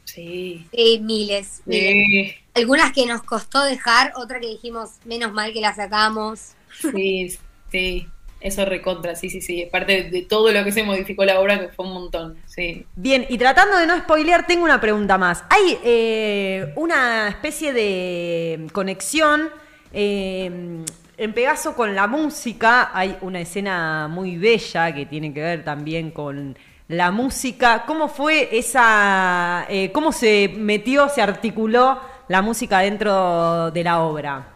Sí. 0.07 0.67
Sí, 0.73 1.01
miles, 1.03 1.63
miles. 1.67 1.93
Sí, 1.93 2.35
Algunas 2.55 2.93
que 2.93 3.05
nos 3.07 3.23
costó 3.23 3.63
dejar, 3.65 4.13
otra 4.17 4.41
que 4.41 4.47
dijimos, 4.47 4.93
menos 5.05 5.33
mal 5.33 5.53
que 5.53 5.61
la 5.61 5.75
sacamos. 5.75 6.55
sí, 6.81 7.37
sí. 7.71 8.09
Eso 8.39 8.65
recontra, 8.67 9.17
sí, 9.17 9.31
sí, 9.31 9.41
sí. 9.41 9.63
Es 9.63 9.71
parte 9.71 10.05
de 10.05 10.23
todo 10.23 10.53
lo 10.53 10.63
que 10.63 10.71
se 10.71 10.85
modificó 10.85 11.25
la 11.25 11.41
obra, 11.41 11.59
que 11.59 11.69
fue 11.69 11.87
un 11.87 11.95
montón, 11.95 12.37
sí. 12.47 12.87
Bien, 12.95 13.27
y 13.29 13.39
tratando 13.39 13.79
de 13.79 13.87
no 13.87 13.99
spoilear, 13.99 14.47
tengo 14.47 14.65
una 14.65 14.81
pregunta 14.81 15.19
más. 15.19 15.43
Hay 15.49 15.79
eh, 15.83 16.73
una 16.77 17.29
especie 17.29 17.73
de 17.73 18.67
conexión 18.73 19.49
eh, 19.93 20.85
en 21.17 21.33
Pegaso 21.33 21.75
con 21.75 21.95
la 21.95 22.07
música. 22.07 22.91
Hay 22.93 23.17
una 23.23 23.41
escena 23.41 24.07
muy 24.09 24.37
bella 24.37 24.95
que 24.95 25.07
tiene 25.07 25.33
que 25.33 25.41
ver 25.41 25.65
también 25.65 26.11
con 26.11 26.57
la 26.89 27.11
música. 27.11 27.85
¿Cómo 27.87 28.09
fue 28.09 28.49
esa, 28.53 29.67
eh, 29.69 29.91
cómo 29.93 30.13
se 30.13 30.49
metió, 30.57 31.09
se 31.09 31.23
articuló 31.23 32.01
la 32.29 32.43
música 32.43 32.81
dentro 32.81 33.71
de 33.71 33.85
la 33.85 34.03
obra? 34.03 34.49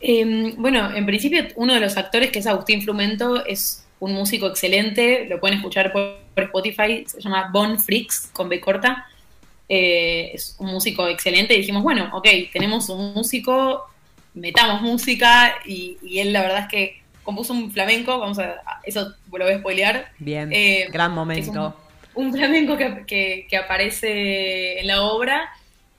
Eh, 0.00 0.54
bueno, 0.56 0.94
en 0.94 1.04
principio 1.06 1.44
uno 1.56 1.74
de 1.74 1.80
los 1.80 1.96
actores, 1.96 2.30
que 2.30 2.38
es 2.38 2.46
Agustín 2.46 2.82
Frumento, 2.82 3.44
es 3.44 3.86
un 3.98 4.14
músico 4.14 4.46
excelente, 4.46 5.26
lo 5.28 5.38
pueden 5.40 5.58
escuchar 5.58 5.92
por, 5.92 6.16
por 6.34 6.44
Spotify, 6.44 7.04
se 7.06 7.20
llama 7.20 7.50
Bon 7.52 7.78
Freaks, 7.78 8.30
con 8.32 8.48
B 8.48 8.60
corta. 8.60 9.06
Eh, 9.68 10.32
es 10.34 10.56
un 10.58 10.68
músico 10.72 11.06
excelente 11.06 11.54
y 11.54 11.58
dijimos, 11.58 11.82
bueno, 11.82 12.10
ok, 12.12 12.26
tenemos 12.52 12.88
un 12.88 13.14
músico, 13.14 13.86
metamos 14.34 14.82
música 14.82 15.54
y, 15.64 15.96
y 16.02 16.18
él 16.18 16.32
la 16.32 16.42
verdad 16.42 16.60
es 16.62 16.68
que 16.68 17.02
compuso 17.30 17.52
un 17.52 17.70
flamenco, 17.72 18.18
vamos 18.18 18.38
a, 18.38 18.60
eso 18.84 19.14
lo 19.32 19.44
voy 19.44 19.54
a 19.54 19.58
spoilear. 19.58 20.10
Bien, 20.18 20.50
Eh, 20.52 20.88
gran 20.92 21.12
momento. 21.12 21.76
Un, 22.14 22.26
un 22.26 22.32
flamenco 22.34 22.76
que, 22.76 23.04
que- 23.06 23.46
que 23.48 23.56
aparece 23.56 24.80
en 24.80 24.86
la 24.86 25.02
obra. 25.02 25.48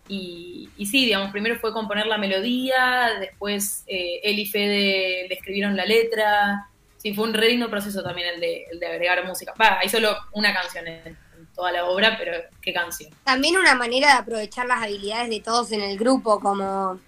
Y, 0.07 0.69
y 0.77 0.85
sí, 0.87 1.05
digamos, 1.05 1.31
primero 1.31 1.57
fue 1.59 1.71
componer 1.71 2.05
la 2.05 2.17
melodía, 2.17 3.11
después 3.19 3.83
eh, 3.87 4.19
él 4.23 4.39
y 4.39 4.45
Fede 4.45 5.25
le 5.29 5.33
escribieron 5.35 5.75
la 5.77 5.85
letra. 5.85 6.67
Sí, 6.97 7.13
fue 7.13 7.23
un 7.23 7.33
re 7.33 7.49
lindo 7.49 7.69
proceso 7.69 8.03
también 8.03 8.27
el 8.35 8.39
de, 8.41 8.65
el 8.71 8.79
de 8.79 8.87
agregar 8.87 9.25
música. 9.25 9.53
Va, 9.59 9.79
hay 9.79 9.87
solo 9.89 10.15
una 10.33 10.53
canción 10.53 10.85
en, 10.87 11.07
en 11.07 11.47
toda 11.55 11.71
la 11.71 11.85
obra, 11.85 12.15
pero 12.19 12.33
qué 12.61 12.73
canción. 12.73 13.09
También 13.23 13.55
una 13.57 13.73
manera 13.75 14.07
de 14.07 14.13
aprovechar 14.19 14.65
las 14.67 14.83
habilidades 14.83 15.29
de 15.29 15.39
todos 15.39 15.71
en 15.71 15.81
el 15.81 15.97
grupo, 15.97 16.39
como, 16.41 16.99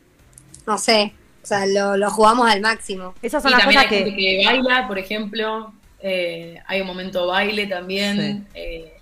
no 0.66 0.78
sé, 0.78 1.14
o 1.44 1.46
sea, 1.46 1.66
lo, 1.66 1.98
lo 1.98 2.10
jugamos 2.10 2.50
al 2.50 2.62
máximo. 2.62 3.14
Esas 3.22 3.44
son 3.44 3.52
Y 3.52 3.56
las 3.56 3.62
también 3.64 3.80
cosas 3.82 3.92
hay 3.92 3.98
gente 4.04 4.16
que... 4.16 4.38
que 4.40 4.46
baila, 4.46 4.88
por 4.88 4.98
ejemplo. 4.98 5.74
eh, 6.02 6.58
hay 6.68 6.82
un 6.82 6.88
momento 6.88 7.28
baile 7.28 7.68
también. 7.68 8.46
Sí. 8.54 8.60
eh, 8.60 8.94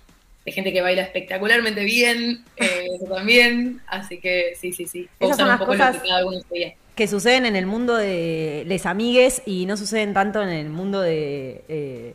de 0.44 0.50
gente 0.50 0.72
que 0.72 0.80
baila 0.82 1.02
espectacularmente 1.02 1.84
bien, 1.84 2.44
eh, 2.56 2.86
eso 2.96 3.12
también. 3.14 3.80
Así 3.86 4.18
que 4.18 4.54
sí, 4.60 4.72
sí, 4.72 4.86
sí. 4.86 5.08
Esas 5.20 5.36
son 5.36 5.44
un 5.44 5.50
las 5.50 5.58
poco 5.58 5.70
cosas- 5.72 5.94
lo 5.96 6.02
que 6.02 6.08
cada 6.08 6.26
uno 6.26 6.40
sabía. 6.48 6.74
que 6.96 7.06
suceden 7.08 7.46
en 7.46 7.54
el 7.56 7.66
mundo 7.66 7.94
de 7.96 8.64
les 8.66 8.84
amigues 8.86 9.42
y 9.46 9.66
no 9.66 9.76
suceden 9.76 10.12
tanto 10.14 10.42
en 10.42 10.48
el 10.48 10.68
mundo 10.68 11.00
de... 11.00 11.62
eh, 11.68 12.14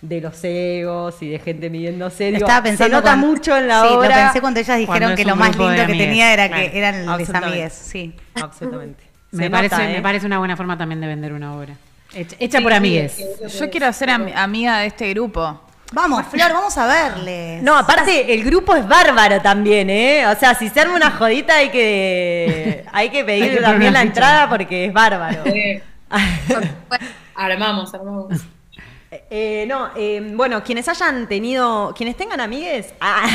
de 0.00 0.20
los 0.20 0.42
egos 0.42 1.22
y 1.22 1.28
de 1.28 1.38
gente 1.38 1.70
midiéndose. 1.70 2.24
Digo, 2.32 2.38
Estaba 2.38 2.64
pensando 2.64 2.84
se 2.86 2.90
nota 2.90 3.02
cuando- 3.12 3.26
mucho 3.28 3.56
en 3.56 3.68
la 3.68 3.82
sí, 3.82 3.88
obra. 3.94 4.08
lo 4.08 4.14
pensé 4.14 4.40
cuando 4.40 4.58
ellas 4.60 4.78
dijeron 4.78 4.98
Cuando 5.00 5.16
que 5.16 5.24
lo 5.24 5.36
más 5.36 5.56
lindo 5.56 5.74
que 5.74 5.80
amigues, 5.82 6.06
tenía 6.08 6.32
era 6.32 6.48
claro, 6.48 6.70
que 6.72 6.78
eran 6.78 7.18
les 7.18 7.30
amigues, 7.30 7.72
sí. 7.72 8.12
Absolutamente. 8.34 9.04
Me 9.32 9.50
parece, 9.50 9.74
nota, 9.76 9.88
me 9.88 9.98
¿eh? 9.98 10.02
parece 10.02 10.26
una 10.26 10.38
buena 10.38 10.56
forma 10.56 10.76
también 10.78 11.00
de 11.00 11.06
vender 11.06 11.32
una 11.32 11.54
obra. 11.56 11.74
Hecha, 12.14 12.36
hecha 12.38 12.58
Sí, 12.58 12.64
por 12.64 12.72
amigues. 12.72 13.12
sí, 13.12 13.24
sí, 13.48 13.58
Yo 13.58 13.70
quiero 13.70 13.92
ser 13.92 14.10
am- 14.10 14.28
amiga 14.34 14.78
de 14.78 14.86
este 14.86 15.08
grupo. 15.10 15.60
Vamos, 15.94 16.24
Flor, 16.26 16.52
vamos 16.52 16.76
a 16.78 16.86
verles. 16.86 17.62
No, 17.62 17.76
aparte 17.76 18.32
el 18.32 18.44
grupo 18.44 18.74
es 18.74 18.86
bárbaro 18.88 19.40
también, 19.42 19.90
¿eh? 19.90 20.26
O 20.26 20.34
sea, 20.38 20.54
si 20.54 20.68
se 20.70 20.80
arma 20.80 20.94
una 20.96 21.10
jodita 21.10 21.54
hay 21.56 21.68
que 21.70 22.84
hay 22.92 23.10
que 23.10 23.24
pedir 23.24 23.42
Hay 23.44 23.50
que 23.50 23.56
poner 23.56 23.70
también 23.70 23.92
la 23.92 24.00
ficha. 24.00 24.08
entrada 24.08 24.48
porque 24.48 24.86
es 24.86 24.92
bárbaro. 24.92 25.42
Eh, 25.54 25.82
armamos, 27.34 27.94
armamos. 27.94 28.28
Eh, 29.28 29.66
no, 29.68 29.90
eh, 29.94 30.32
bueno, 30.34 30.62
quienes 30.64 30.88
hayan 30.88 31.28
tenido, 31.28 31.92
quienes 31.94 32.16
tengan 32.16 32.40
amigues, 32.40 32.94
ah, 33.00 33.28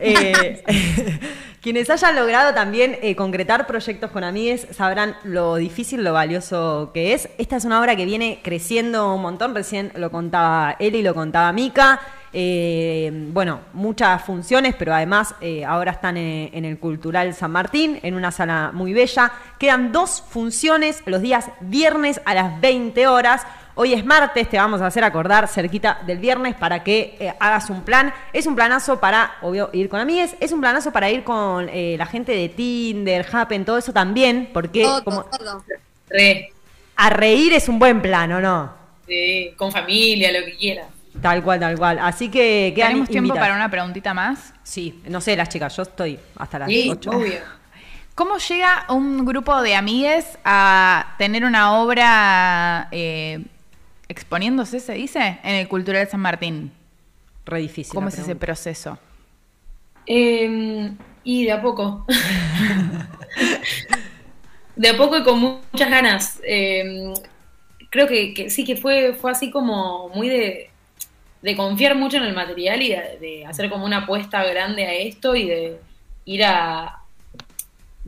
eh, 0.00 0.64
quienes 1.62 1.88
hayan 1.90 2.16
logrado 2.16 2.54
también 2.54 2.98
eh, 3.00 3.14
concretar 3.14 3.68
proyectos 3.68 4.10
con 4.10 4.24
amigues 4.24 4.66
sabrán 4.72 5.14
lo 5.22 5.54
difícil, 5.56 6.02
lo 6.02 6.12
valioso 6.12 6.90
que 6.92 7.12
es. 7.12 7.28
Esta 7.38 7.56
es 7.56 7.64
una 7.64 7.80
obra 7.80 7.94
que 7.94 8.04
viene 8.04 8.40
creciendo 8.42 9.14
un 9.14 9.22
montón, 9.22 9.54
recién 9.54 9.92
lo 9.94 10.10
contaba 10.10 10.74
y 10.80 11.02
lo 11.02 11.14
contaba 11.14 11.52
Mica. 11.52 12.00
Eh, 12.32 13.10
bueno, 13.32 13.60
muchas 13.72 14.22
funciones, 14.24 14.74
pero 14.76 14.94
además 14.94 15.34
eh, 15.40 15.64
ahora 15.64 15.92
están 15.92 16.16
en 16.16 16.64
el 16.64 16.78
Cultural 16.78 17.34
San 17.34 17.52
Martín, 17.52 18.00
en 18.02 18.14
una 18.14 18.32
sala 18.32 18.70
muy 18.72 18.92
bella. 18.92 19.30
Quedan 19.58 19.92
dos 19.92 20.24
funciones 20.28 21.02
los 21.06 21.22
días 21.22 21.50
viernes 21.60 22.20
a 22.24 22.34
las 22.34 22.60
20 22.60 23.06
horas. 23.06 23.42
Hoy 23.74 23.94
es 23.94 24.04
martes, 24.04 24.48
te 24.48 24.56
vamos 24.58 24.82
a 24.82 24.86
hacer 24.86 25.04
acordar 25.04 25.48
cerquita 25.48 26.00
del 26.04 26.18
viernes 26.18 26.54
para 26.54 26.82
que 26.82 27.16
eh, 27.18 27.32
hagas 27.40 27.70
un 27.70 27.82
plan. 27.82 28.12
Es 28.32 28.46
un 28.46 28.54
planazo 28.54 29.00
para, 29.00 29.36
obvio, 29.42 29.70
ir 29.72 29.88
con 29.88 30.00
amigues. 30.00 30.34
Es 30.40 30.52
un 30.52 30.60
planazo 30.60 30.90
para 30.92 31.08
ir 31.10 31.24
con 31.24 31.68
eh, 31.72 31.94
la 31.96 32.06
gente 32.06 32.32
de 32.32 32.48
Tinder, 32.48 33.24
Happen, 33.32 33.64
todo 33.64 33.78
eso 33.78 33.92
también, 33.92 34.50
porque 34.52 34.82
Todo, 34.82 35.04
como 35.04 35.24
todo. 35.24 35.64
Re, 36.08 36.52
a 36.96 37.10
reír 37.10 37.52
es 37.54 37.68
un 37.68 37.78
buen 37.78 38.02
plan, 38.02 38.30
¿o 38.32 38.40
no? 38.40 38.80
sí, 39.06 39.52
con 39.56 39.72
familia, 39.72 40.30
lo 40.38 40.44
que 40.46 40.56
quieras. 40.56 40.86
Tal 41.20 41.42
cual, 41.42 41.58
tal 41.60 41.76
cual. 41.78 41.98
Así 42.00 42.28
que 42.30 42.72
quedan 42.74 42.88
¿Tenemos 42.90 43.08
tiempo 43.08 43.28
invitadas. 43.28 43.48
para 43.48 43.56
una 43.56 43.70
preguntita 43.70 44.14
más? 44.14 44.52
Sí, 44.62 45.00
no 45.08 45.20
sé, 45.20 45.36
las 45.36 45.48
chicas, 45.48 45.74
yo 45.76 45.82
estoy 45.82 46.18
hasta 46.36 46.58
las 46.60 46.68
Sí, 46.68 46.88
8. 46.90 47.10
obvio. 47.10 47.40
¿Cómo 48.14 48.36
llega 48.38 48.84
un 48.90 49.24
grupo 49.24 49.62
de 49.62 49.74
amigues 49.74 50.26
a 50.44 51.14
tener 51.18 51.44
una 51.44 51.80
obra 51.80 52.88
eh, 52.92 53.40
exponiéndose, 54.10 54.80
se 54.80 54.94
dice, 54.94 55.38
en 55.44 55.54
el 55.54 55.68
Cultural 55.68 56.06
San 56.08 56.20
Martín? 56.20 56.72
Re 57.46 57.60
difícil. 57.60 57.94
¿Cómo 57.94 58.08
es 58.08 58.18
ese 58.18 58.34
proceso? 58.34 58.98
Eh, 60.06 60.92
y 61.22 61.44
de 61.44 61.52
a 61.52 61.62
poco. 61.62 62.04
de 64.74 64.88
a 64.88 64.96
poco 64.96 65.16
y 65.18 65.22
con 65.22 65.38
muchas 65.38 65.90
ganas. 65.90 66.40
Eh, 66.44 67.14
creo 67.88 68.08
que, 68.08 68.34
que 68.34 68.50
sí 68.50 68.64
que 68.64 68.76
fue, 68.76 69.14
fue 69.14 69.30
así 69.30 69.50
como 69.50 70.08
muy 70.08 70.28
de, 70.28 70.70
de 71.42 71.56
confiar 71.56 71.94
mucho 71.94 72.16
en 72.16 72.24
el 72.24 72.34
material 72.34 72.82
y 72.82 72.88
de, 72.88 73.18
de 73.20 73.46
hacer 73.46 73.70
como 73.70 73.84
una 73.84 73.98
apuesta 73.98 74.44
grande 74.44 74.86
a 74.86 74.94
esto 74.94 75.36
y 75.36 75.48
de 75.48 75.80
ir 76.24 76.44
a... 76.44 76.99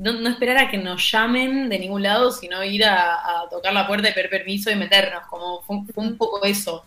No, 0.02 0.12
no 0.14 0.28
esperar 0.28 0.58
a 0.58 0.70
que 0.70 0.78
nos 0.78 1.10
llamen 1.10 1.68
de 1.68 1.78
ningún 1.78 2.02
lado, 2.02 2.32
sino 2.32 2.64
ir 2.64 2.84
a, 2.84 3.14
a 3.14 3.48
tocar 3.48 3.72
la 3.72 3.86
puerta 3.86 4.10
y 4.10 4.12
pedir 4.12 4.30
permiso 4.30 4.70
y 4.70 4.74
meternos, 4.74 5.26
como 5.28 5.62
fue, 5.62 5.76
fue 5.94 6.04
un 6.04 6.16
poco 6.16 6.44
eso. 6.44 6.84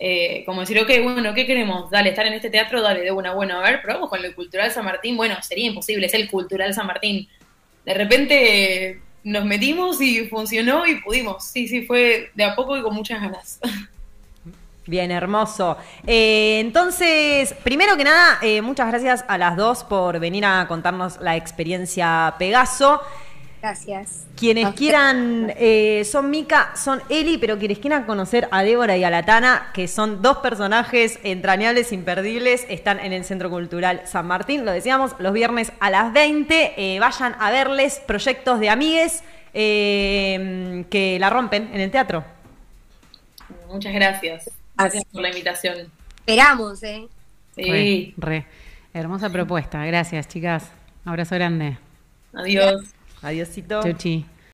Eh, 0.00 0.44
como 0.46 0.60
decir, 0.60 0.78
ok, 0.78 0.90
bueno, 1.02 1.34
¿qué 1.34 1.46
queremos? 1.46 1.90
Dale, 1.90 2.10
estar 2.10 2.26
en 2.26 2.34
este 2.34 2.50
teatro, 2.50 2.80
dale, 2.80 3.00
de 3.00 3.10
una, 3.10 3.34
bueno, 3.34 3.58
a 3.58 3.62
ver, 3.62 3.82
probamos 3.82 4.08
con 4.08 4.24
el 4.24 4.34
Cultural 4.34 4.70
San 4.70 4.84
Martín. 4.84 5.16
Bueno, 5.16 5.36
sería 5.42 5.66
imposible, 5.66 6.06
es 6.06 6.14
el 6.14 6.30
Cultural 6.30 6.72
San 6.74 6.86
Martín. 6.86 7.28
De 7.84 7.94
repente 7.94 9.00
nos 9.24 9.44
metimos 9.44 10.00
y 10.00 10.26
funcionó 10.26 10.86
y 10.86 11.00
pudimos. 11.00 11.44
Sí, 11.44 11.66
sí, 11.68 11.82
fue 11.82 12.30
de 12.34 12.44
a 12.44 12.54
poco 12.54 12.76
y 12.76 12.82
con 12.82 12.94
muchas 12.94 13.20
ganas. 13.20 13.60
Bien, 14.88 15.10
hermoso. 15.10 15.76
Eh, 16.06 16.60
entonces, 16.60 17.54
primero 17.62 17.94
que 17.98 18.04
nada, 18.04 18.38
eh, 18.40 18.62
muchas 18.62 18.88
gracias 18.88 19.22
a 19.28 19.36
las 19.36 19.54
dos 19.54 19.84
por 19.84 20.18
venir 20.18 20.46
a 20.46 20.66
contarnos 20.66 21.20
la 21.20 21.36
experiencia 21.36 22.34
Pegaso. 22.38 23.02
Gracias. 23.60 24.26
Quienes 24.34 24.72
quieran, 24.74 25.52
eh, 25.58 26.04
son 26.10 26.30
Mica, 26.30 26.70
son 26.74 27.02
Eli, 27.10 27.36
pero 27.36 27.58
quienes 27.58 27.80
quieran 27.80 28.04
conocer 28.04 28.48
a 28.50 28.62
Débora 28.62 28.96
y 28.96 29.04
a 29.04 29.10
Latana, 29.10 29.70
que 29.74 29.88
son 29.88 30.22
dos 30.22 30.38
personajes 30.38 31.18
entrañables, 31.22 31.92
imperdibles, 31.92 32.64
están 32.70 32.98
en 32.98 33.12
el 33.12 33.24
Centro 33.24 33.50
Cultural 33.50 34.00
San 34.06 34.26
Martín, 34.26 34.64
lo 34.64 34.72
decíamos, 34.72 35.16
los 35.18 35.34
viernes 35.34 35.70
a 35.80 35.90
las 35.90 36.14
20. 36.14 36.74
eh, 36.78 36.98
vayan 36.98 37.36
a 37.38 37.50
verles 37.50 38.00
proyectos 38.06 38.58
de 38.58 38.70
amigues 38.70 39.22
eh, 39.52 40.86
que 40.88 41.18
la 41.18 41.28
rompen 41.28 41.68
en 41.74 41.80
el 41.82 41.90
teatro. 41.90 42.24
Muchas 43.70 43.92
gracias. 43.92 44.50
Gracias 44.78 45.04
por 45.06 45.22
la 45.22 45.28
invitación. 45.28 45.90
Esperamos, 46.20 46.82
¿eh? 46.82 47.08
Sí, 47.54 47.62
Re, 47.62 48.14
re. 48.16 48.46
Hermosa 48.94 49.30
propuesta. 49.30 49.84
Gracias, 49.84 50.28
chicas. 50.28 50.70
Abrazo 51.04 51.34
grande. 51.34 51.78
adiós. 52.32 52.82
Adiósito. 53.22 53.82
Chuchi. 53.82 54.24